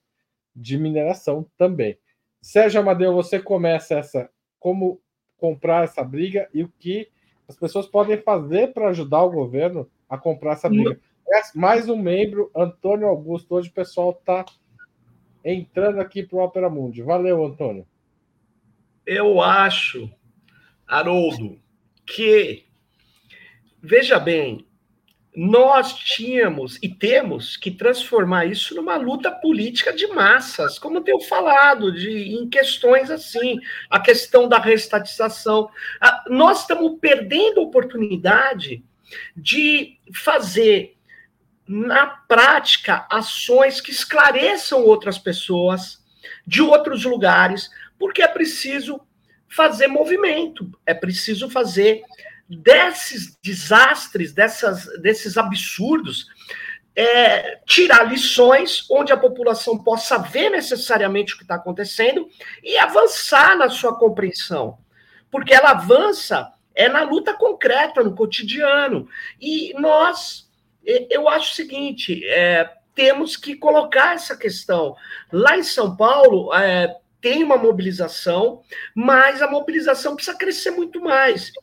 [0.56, 1.98] de mineração também.
[2.42, 5.02] Sérgio Amadeu, você começa essa como
[5.38, 7.10] comprar essa briga e o que
[7.48, 11.00] as pessoas podem fazer para ajudar o governo a comprar essa briga.
[11.56, 13.56] Mais um membro, Antônio Augusto.
[13.56, 14.46] Hoje o pessoal está
[15.44, 17.02] entrando aqui para o Opera Mundi.
[17.02, 17.88] Valeu, Antônio
[19.06, 20.10] eu acho,
[20.88, 21.60] Haroldo,
[22.06, 22.66] que,
[23.82, 24.66] veja bem,
[25.36, 31.20] nós tínhamos e temos que transformar isso numa luta política de massas, como eu tenho
[31.22, 35.70] falado, de, em questões assim, a questão da restatização.
[36.28, 38.84] Nós estamos perdendo a oportunidade
[39.36, 40.96] de fazer,
[41.68, 46.04] na prática, ações que esclareçam outras pessoas
[46.46, 47.70] de outros lugares,
[48.04, 49.00] porque é preciso
[49.48, 52.04] fazer movimento, é preciso fazer
[52.50, 56.28] desses desastres, dessas, desses absurdos,
[56.94, 62.28] é, tirar lições onde a população possa ver necessariamente o que está acontecendo
[62.62, 64.78] e avançar na sua compreensão.
[65.32, 69.08] Porque ela avança é na luta concreta, no cotidiano.
[69.40, 70.52] E nós,
[71.10, 74.94] eu acho o seguinte, é, temos que colocar essa questão.
[75.32, 76.94] Lá em São Paulo, é,
[77.24, 78.62] tem uma mobilização,
[78.94, 81.54] mas a mobilização precisa crescer muito mais.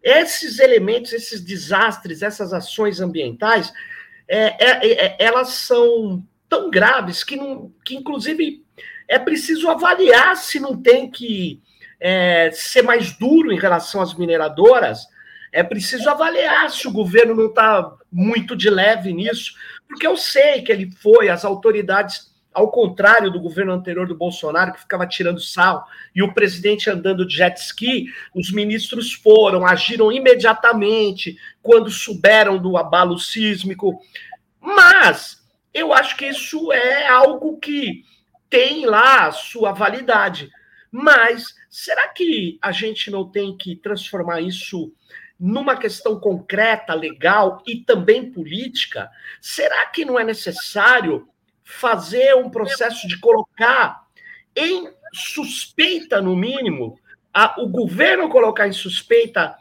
[0.00, 3.72] Esses elementos, esses desastres, essas ações ambientais,
[4.28, 8.64] é, é, é, elas são tão graves que, não, que, inclusive,
[9.08, 11.60] é preciso avaliar se não tem que
[11.98, 15.08] é, ser mais duro em relação às mineradoras.
[15.52, 19.54] É preciso avaliar se o governo não está muito de leve nisso,
[19.88, 24.72] porque eu sei que ele foi, as autoridades, ao contrário do governo anterior do Bolsonaro,
[24.72, 30.10] que ficava tirando sal, e o presidente andando de jet ski, os ministros foram, agiram
[30.10, 34.00] imediatamente quando souberam do abalo sísmico.
[34.60, 35.40] Mas
[35.72, 38.02] eu acho que isso é algo que
[38.48, 40.50] tem lá a sua validade.
[40.90, 44.92] Mas será que a gente não tem que transformar isso
[45.38, 49.08] numa questão concreta, legal e também política?
[49.40, 51.28] Será que não é necessário
[51.70, 54.02] fazer um processo de colocar
[54.54, 56.98] em suspeita, no mínimo,
[57.32, 59.56] a, o governo colocar em suspeita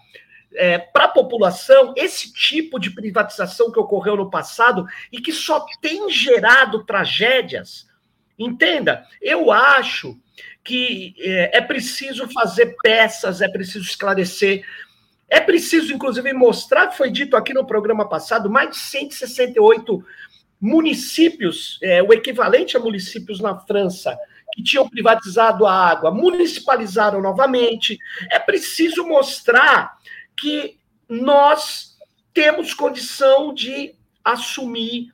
[0.56, 5.66] é, para a população esse tipo de privatização que ocorreu no passado e que só
[5.82, 7.88] tem gerado tragédias.
[8.38, 10.18] Entenda, eu acho
[10.64, 14.66] que é, é preciso fazer peças, é preciso esclarecer,
[15.30, 20.04] é preciso, inclusive, mostrar, foi dito aqui no programa passado, mais de 168
[20.60, 24.18] municípios, é, o equivalente a municípios na França,
[24.54, 27.98] que tinham privatizado a água, municipalizaram novamente.
[28.32, 29.98] É preciso mostrar
[30.38, 31.98] que nós
[32.34, 35.14] temos condição de assumir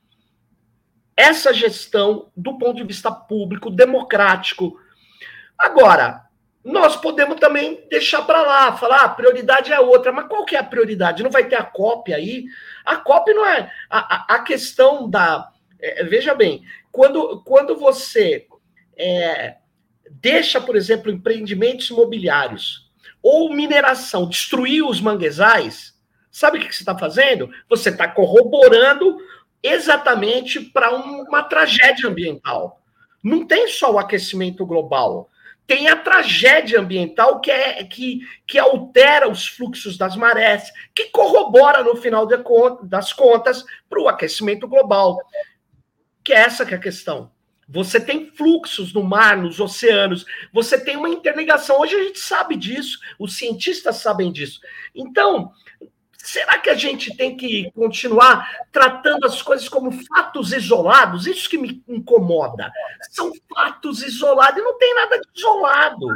[1.15, 4.77] essa gestão do ponto de vista público, democrático.
[5.57, 6.25] Agora,
[6.65, 10.55] nós podemos também deixar para lá, falar a ah, prioridade é outra, mas qual que
[10.55, 11.21] é a prioridade?
[11.21, 12.45] Não vai ter a COP aí?
[12.83, 15.51] A COP não é a, a, a questão da.
[15.79, 18.47] É, veja bem, quando, quando você
[18.97, 19.57] é,
[20.09, 22.91] deixa, por exemplo, empreendimentos imobiliários
[23.21, 25.93] ou mineração destruir os manguezais,
[26.31, 27.47] sabe o que você está fazendo?
[27.69, 29.17] Você está corroborando
[29.61, 32.81] exatamente para uma tragédia ambiental.
[33.21, 35.29] Não tem só o aquecimento global
[35.67, 41.83] tem a tragédia ambiental que, é, que, que altera os fluxos das marés, que corrobora,
[41.83, 42.27] no final
[42.83, 45.17] das contas, para o aquecimento global.
[46.23, 47.31] Que é essa que é a questão.
[47.67, 51.79] Você tem fluxos no mar, nos oceanos, você tem uma interligação.
[51.79, 54.59] Hoje a gente sabe disso, os cientistas sabem disso.
[54.93, 55.51] Então,
[56.25, 61.27] Será que a gente tem que continuar tratando as coisas como fatos isolados?
[61.27, 62.71] Isso que me incomoda.
[63.11, 66.07] São fatos isolados e não tem nada de isolado.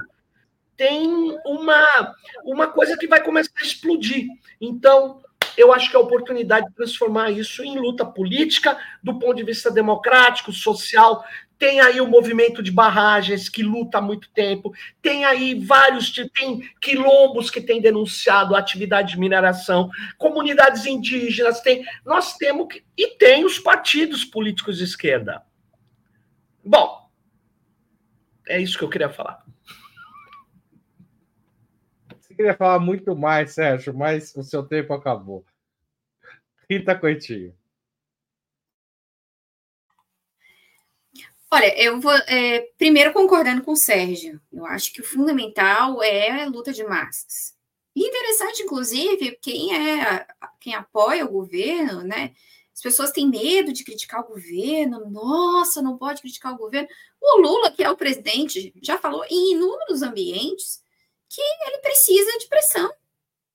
[0.75, 1.07] Tem
[1.45, 4.25] uma, uma coisa que vai começar a explodir.
[4.59, 5.21] Então,
[5.59, 9.43] eu acho que é a oportunidade de transformar isso em luta política, do ponto de
[9.43, 11.25] vista democrático, social,
[11.57, 16.61] tem aí o movimento de barragens que luta há muito tempo, tem aí vários, tem
[16.81, 23.17] quilombos que têm denunciado a atividade de mineração, comunidades indígenas, tem, nós temos que, e
[23.17, 25.43] tem os partidos políticos de esquerda.
[26.63, 27.09] Bom,
[28.47, 29.43] é isso que eu queria falar.
[32.33, 35.43] Queria falar muito mais, Sérgio, mas o seu tempo acabou.
[36.69, 37.57] Rita Coitinho.
[41.51, 44.39] Olha, eu vou é, primeiro concordando com o Sérgio.
[44.53, 47.55] Eu acho que o fundamental é a luta de massas.
[47.95, 50.27] E interessante, inclusive, quem é
[50.59, 52.33] quem apoia o governo, né?
[52.71, 55.09] As pessoas têm medo de criticar o governo.
[55.09, 56.87] Nossa, não pode criticar o governo.
[57.19, 60.83] O Lula, que é o presidente, já falou em inúmeros ambientes
[61.27, 62.91] que ele precisa de pressão.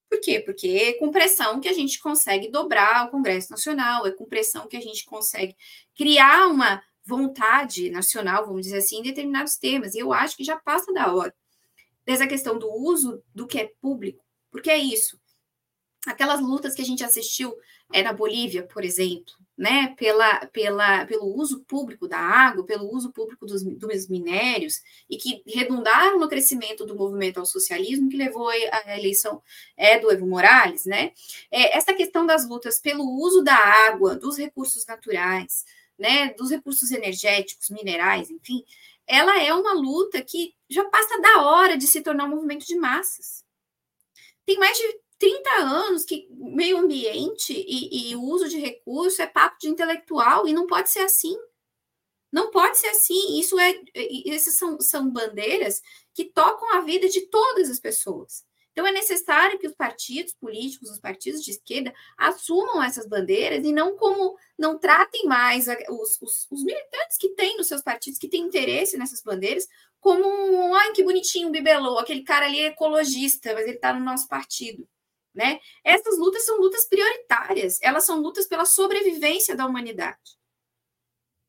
[0.09, 0.40] Por quê?
[0.40, 4.68] Porque é com pressão que a gente consegue dobrar o Congresso Nacional, é com pressão
[4.68, 5.57] que a gente consegue
[5.96, 9.94] criar uma vontade nacional, vamos dizer assim, em determinados temas.
[9.94, 11.34] E eu acho que já passa da hora.
[12.05, 15.18] Dessa questão do uso do que é público, porque é isso.
[16.07, 17.55] Aquelas lutas que a gente assistiu
[17.92, 23.12] é, na Bolívia, por exemplo, né, pela, pela, pelo uso público da água, pelo uso
[23.12, 28.48] público dos, dos minérios, e que redundaram no crescimento do movimento ao socialismo, que levou
[28.48, 29.40] à eleição
[29.76, 31.12] é, do Evo Morales, né?
[31.50, 35.64] É, essa questão das lutas pelo uso da água, dos recursos naturais,
[35.96, 38.64] né, dos recursos energéticos, minerais, enfim,
[39.07, 42.76] ela é uma luta que já passa da hora de se tornar um movimento de
[42.76, 43.44] massas.
[44.44, 49.56] Tem mais de 30 anos que meio ambiente e, e uso de recurso é papo
[49.58, 51.34] de intelectual e não pode ser assim.
[52.30, 53.40] Não pode ser assim.
[53.40, 53.74] Isso é,
[54.26, 55.80] essas são, são bandeiras
[56.12, 58.44] que tocam a vida de todas as pessoas.
[58.72, 63.72] Então, é necessário que os partidos políticos, os partidos de esquerda, assumam essas bandeiras e
[63.72, 68.28] não como não tratem mais os, os, os militantes que têm nos seus partidos, que
[68.28, 69.66] têm interesse nessas bandeiras,
[70.00, 73.94] como um, ai, que bonitinho, um bibelô, aquele cara ali é ecologista, mas ele está
[73.94, 74.86] no nosso partido.
[75.35, 75.59] Né?
[75.82, 80.39] Essas lutas são lutas prioritárias, elas são lutas pela sobrevivência da humanidade.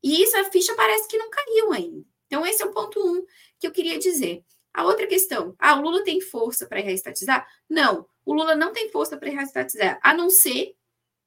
[0.02, 2.04] E isso, a ficha parece que não caiu ainda.
[2.26, 3.24] Então, esse é o ponto um
[3.58, 4.44] que eu queria dizer.
[4.74, 7.48] A outra questão, ah, o Lula tem força para reestatizar?
[7.68, 10.76] Não, o Lula não tem força para reestatizar, a não ser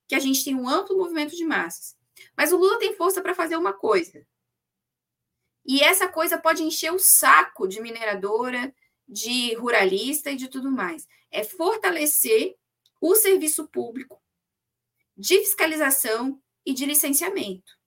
[0.07, 1.95] que a gente tenha um amplo movimento de massas.
[2.37, 4.25] Mas o Lula tem força para fazer uma coisa.
[5.65, 8.73] E essa coisa pode encher o saco de mineradora,
[9.09, 11.07] de ruralista e de tudo mais.
[11.31, 12.55] É fortalecer
[13.01, 14.21] o serviço público
[15.17, 17.77] de fiscalização e de licenciamento.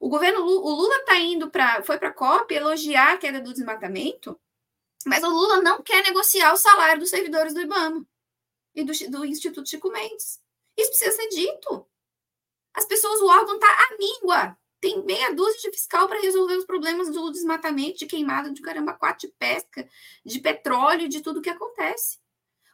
[0.00, 3.52] O governo o Lula está indo para foi para a COP elogiar a queda do
[3.52, 4.40] desmatamento,
[5.04, 8.06] mas o Lula não quer negociar o salário dos servidores do IBAMA
[8.74, 10.40] e do, do Instituto Chico Mendes.
[10.76, 11.86] Isso precisa ser dito.
[12.74, 14.58] As pessoas, o órgão está à míngua.
[14.80, 18.94] Tem meia dúzia de fiscal para resolver os problemas do desmatamento, de queimada de caramba,
[18.94, 19.88] quatro, de pesca,
[20.24, 22.18] de petróleo, de tudo que acontece.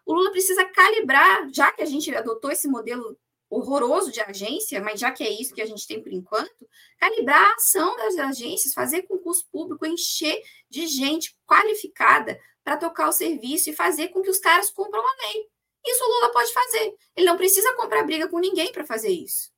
[0.04, 5.00] O Lula precisa calibrar, já que a gente adotou esse modelo horroroso de agência, mas
[5.00, 8.74] já que é isso que a gente tem por enquanto, calibrar a ação das agências,
[8.74, 14.30] fazer concurso público encher de gente qualificada para tocar o serviço e fazer com que
[14.30, 15.48] os caras cumpram a lei.
[15.86, 16.96] Isso o Lula pode fazer.
[17.14, 19.53] Ele não precisa comprar briga com ninguém para fazer isso.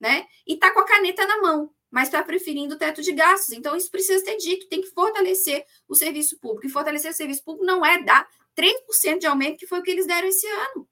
[0.00, 0.26] Né?
[0.46, 3.52] E tá com a caneta na mão, mas está preferindo o teto de gastos.
[3.52, 6.66] Então, isso precisa ser dito, tem que fortalecer o serviço público.
[6.66, 9.90] E fortalecer o serviço público não é dar 3% de aumento, que foi o que
[9.90, 10.88] eles deram esse ano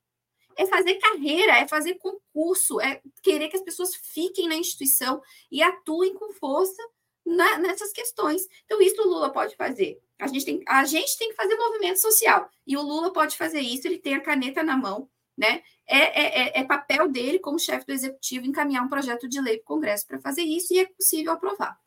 [0.57, 5.20] é fazer carreira, é fazer concurso, é querer que as pessoas fiquem na instituição
[5.52, 6.82] e atuem com força
[7.24, 8.42] na, nessas questões.
[8.64, 10.00] Então, isso o Lula pode fazer.
[10.18, 12.48] A gente, tem, a gente tem que fazer movimento social.
[12.66, 15.62] E o Lula pode fazer isso, ele tem a caneta na mão, né?
[15.89, 19.59] É, é, é, é papel dele, como chefe do executivo, encaminhar um projeto de lei
[19.59, 21.78] para o Congresso para fazer isso e é possível aprovar.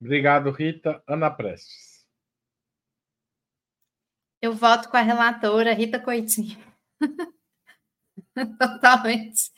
[0.00, 1.02] Obrigado, Rita.
[1.06, 2.06] Ana Prestes.
[4.40, 6.56] Eu voto com a relatora Rita Coitinho.
[8.58, 9.50] Totalmente.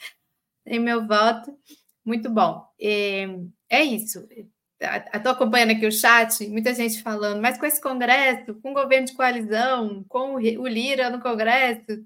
[0.64, 1.56] Tem meu voto.
[2.04, 2.66] Muito bom.
[2.80, 3.26] É,
[3.68, 4.26] é isso.
[5.14, 9.06] Estou acompanhando aqui o chat, muita gente falando, mas com esse Congresso, com o governo
[9.06, 12.02] de coalizão, com o Lira no Congresso,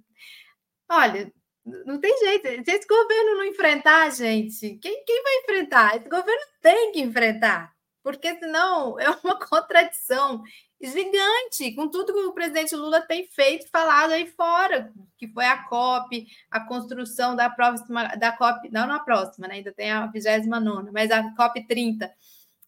[0.90, 1.32] olha,
[1.64, 2.64] não tem jeito.
[2.64, 5.96] Se esse governo não enfrentar, gente, quem, quem vai enfrentar?
[5.96, 7.72] Esse governo tem que enfrentar,
[8.02, 10.42] porque senão é uma contradição
[10.80, 15.64] gigante, com tudo que o presidente Lula tem feito, falado aí fora, que foi a
[15.64, 19.54] COP, a construção da próxima, da COP, não na próxima, né?
[19.54, 22.12] ainda tem a 29, mas a COP 30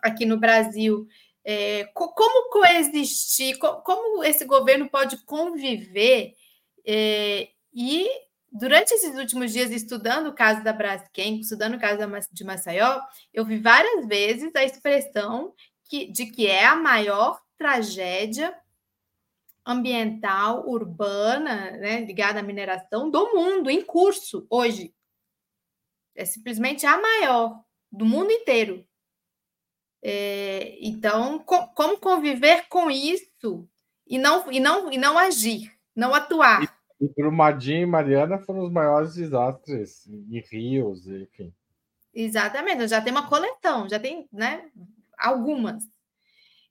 [0.01, 1.07] aqui no Brasil.
[1.45, 6.33] É, como coexistir, como esse governo pode conviver
[6.85, 7.49] é,
[7.79, 8.09] e
[8.51, 12.01] durante esses últimos dias, estudando o caso da Braskem, estudando o caso
[12.33, 13.03] de Maceió,
[13.35, 15.55] eu vi várias vezes a expressão
[15.85, 18.59] que, de que é a maior tragédia
[19.65, 24.95] ambiental urbana, né, ligada à mineração do mundo em curso hoje.
[26.15, 27.63] É simplesmente a maior
[27.93, 28.87] do mundo inteiro.
[30.03, 33.69] É, então, com, como conviver com isso
[34.07, 36.76] e não, e não, e não agir, não atuar?
[37.01, 41.53] E, Brumadinho e Mariana foram os maiores desastres em rios, enfim.
[42.15, 44.71] Exatamente, já tem uma coleção, já tem né,
[45.19, 45.85] algumas.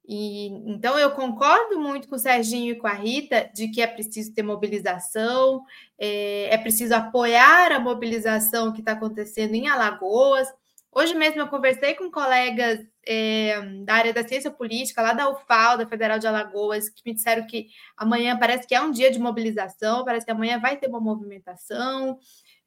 [0.08, 3.88] E, então, eu concordo muito com o Serginho e com a Rita de que é
[3.88, 5.64] preciso ter mobilização,
[5.98, 10.48] é, é preciso apoiar a mobilização que está acontecendo em Alagoas.
[10.92, 15.78] Hoje mesmo eu conversei com colegas é, da área da ciência política, lá da UFAL,
[15.78, 19.20] da Federal de Alagoas, que me disseram que amanhã parece que é um dia de
[19.20, 22.18] mobilização, parece que amanhã vai ter uma movimentação.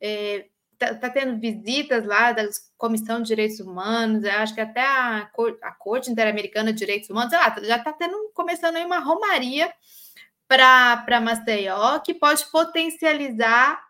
[0.01, 2.45] É, está tá tendo visitas lá da
[2.77, 5.29] Comissão de Direitos Humanos, acho que até a,
[5.63, 9.73] a Corte Interamericana de Direitos Humanos, lá, já está tendo, começando aí uma romaria
[10.47, 13.83] para Maceió, que pode potencializar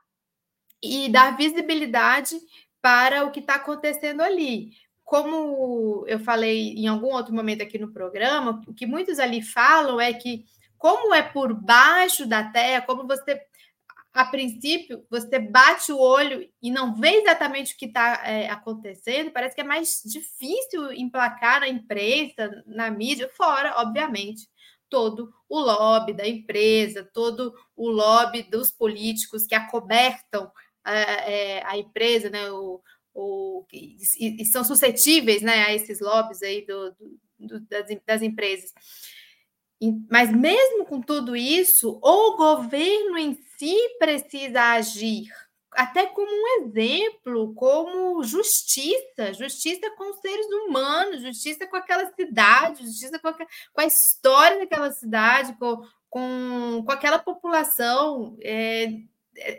[0.82, 2.36] e dar visibilidade
[2.80, 4.70] para o que está acontecendo ali.
[5.08, 9.98] Como eu falei em algum outro momento aqui no programa, o que muitos ali falam
[9.98, 10.44] é que,
[10.76, 13.40] como é por baixo da terra, como você
[14.12, 19.30] a princípio, você bate o olho e não vê exatamente o que está é, acontecendo,
[19.30, 24.46] parece que é mais difícil emplacar na imprensa, na mídia, fora, obviamente,
[24.90, 30.52] todo o lobby da empresa, todo o lobby dos políticos que acobertam
[30.84, 32.50] a, é, a empresa, né?
[32.50, 32.82] O,
[33.18, 33.96] o, e,
[34.42, 36.94] e, são suscetíveis né, a esses lobbies aí do,
[37.38, 38.72] do, das, das empresas.
[40.08, 45.26] Mas mesmo com tudo isso, o governo em si precisa agir,
[45.72, 52.84] até como um exemplo, como justiça, justiça com os seres humanos, justiça com aquela cidade,
[52.84, 58.36] justiça com a, com a história daquela cidade, com, com, com aquela população.
[58.42, 58.88] É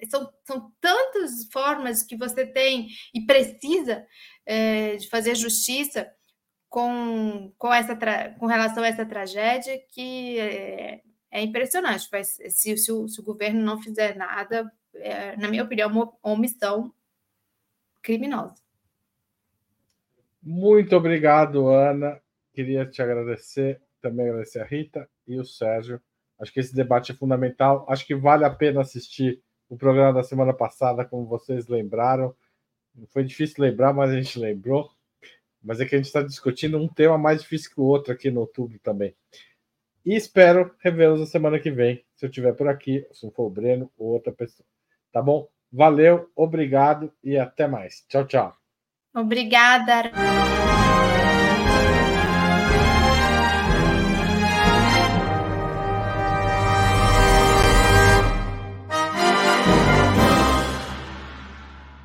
[0.09, 4.05] são, são tantas formas que você tem e precisa
[4.45, 6.11] é, de fazer justiça
[6.69, 7.95] com, com, essa
[8.37, 11.01] com relação a essa tragédia que é,
[11.31, 12.07] é impressionante.
[12.11, 16.13] Mas se, se, o, se, o, governo não fizer nada, é, na minha opinião, uma
[16.23, 16.93] omissão
[18.01, 18.55] criminosa.
[20.41, 22.19] Muito obrigado, Ana.
[22.53, 26.01] Queria te agradecer, também agradecer a Rita e o Sérgio.
[26.39, 27.85] Acho que esse debate é fundamental.
[27.89, 32.35] Acho que vale a pena assistir o programa da semana passada, como vocês lembraram.
[33.09, 34.89] Foi difícil lembrar, mas a gente lembrou.
[35.61, 38.31] Mas é que a gente está discutindo um tema mais difícil que o outro aqui
[38.31, 39.15] no YouTube também.
[40.05, 43.45] E espero revê-los na semana que vem, se eu estiver por aqui, se não for
[43.45, 44.65] o Breno ou outra pessoa.
[45.11, 45.47] Tá bom?
[45.71, 48.03] Valeu, obrigado e até mais.
[48.07, 48.57] Tchau, tchau.
[49.13, 50.11] Obrigada.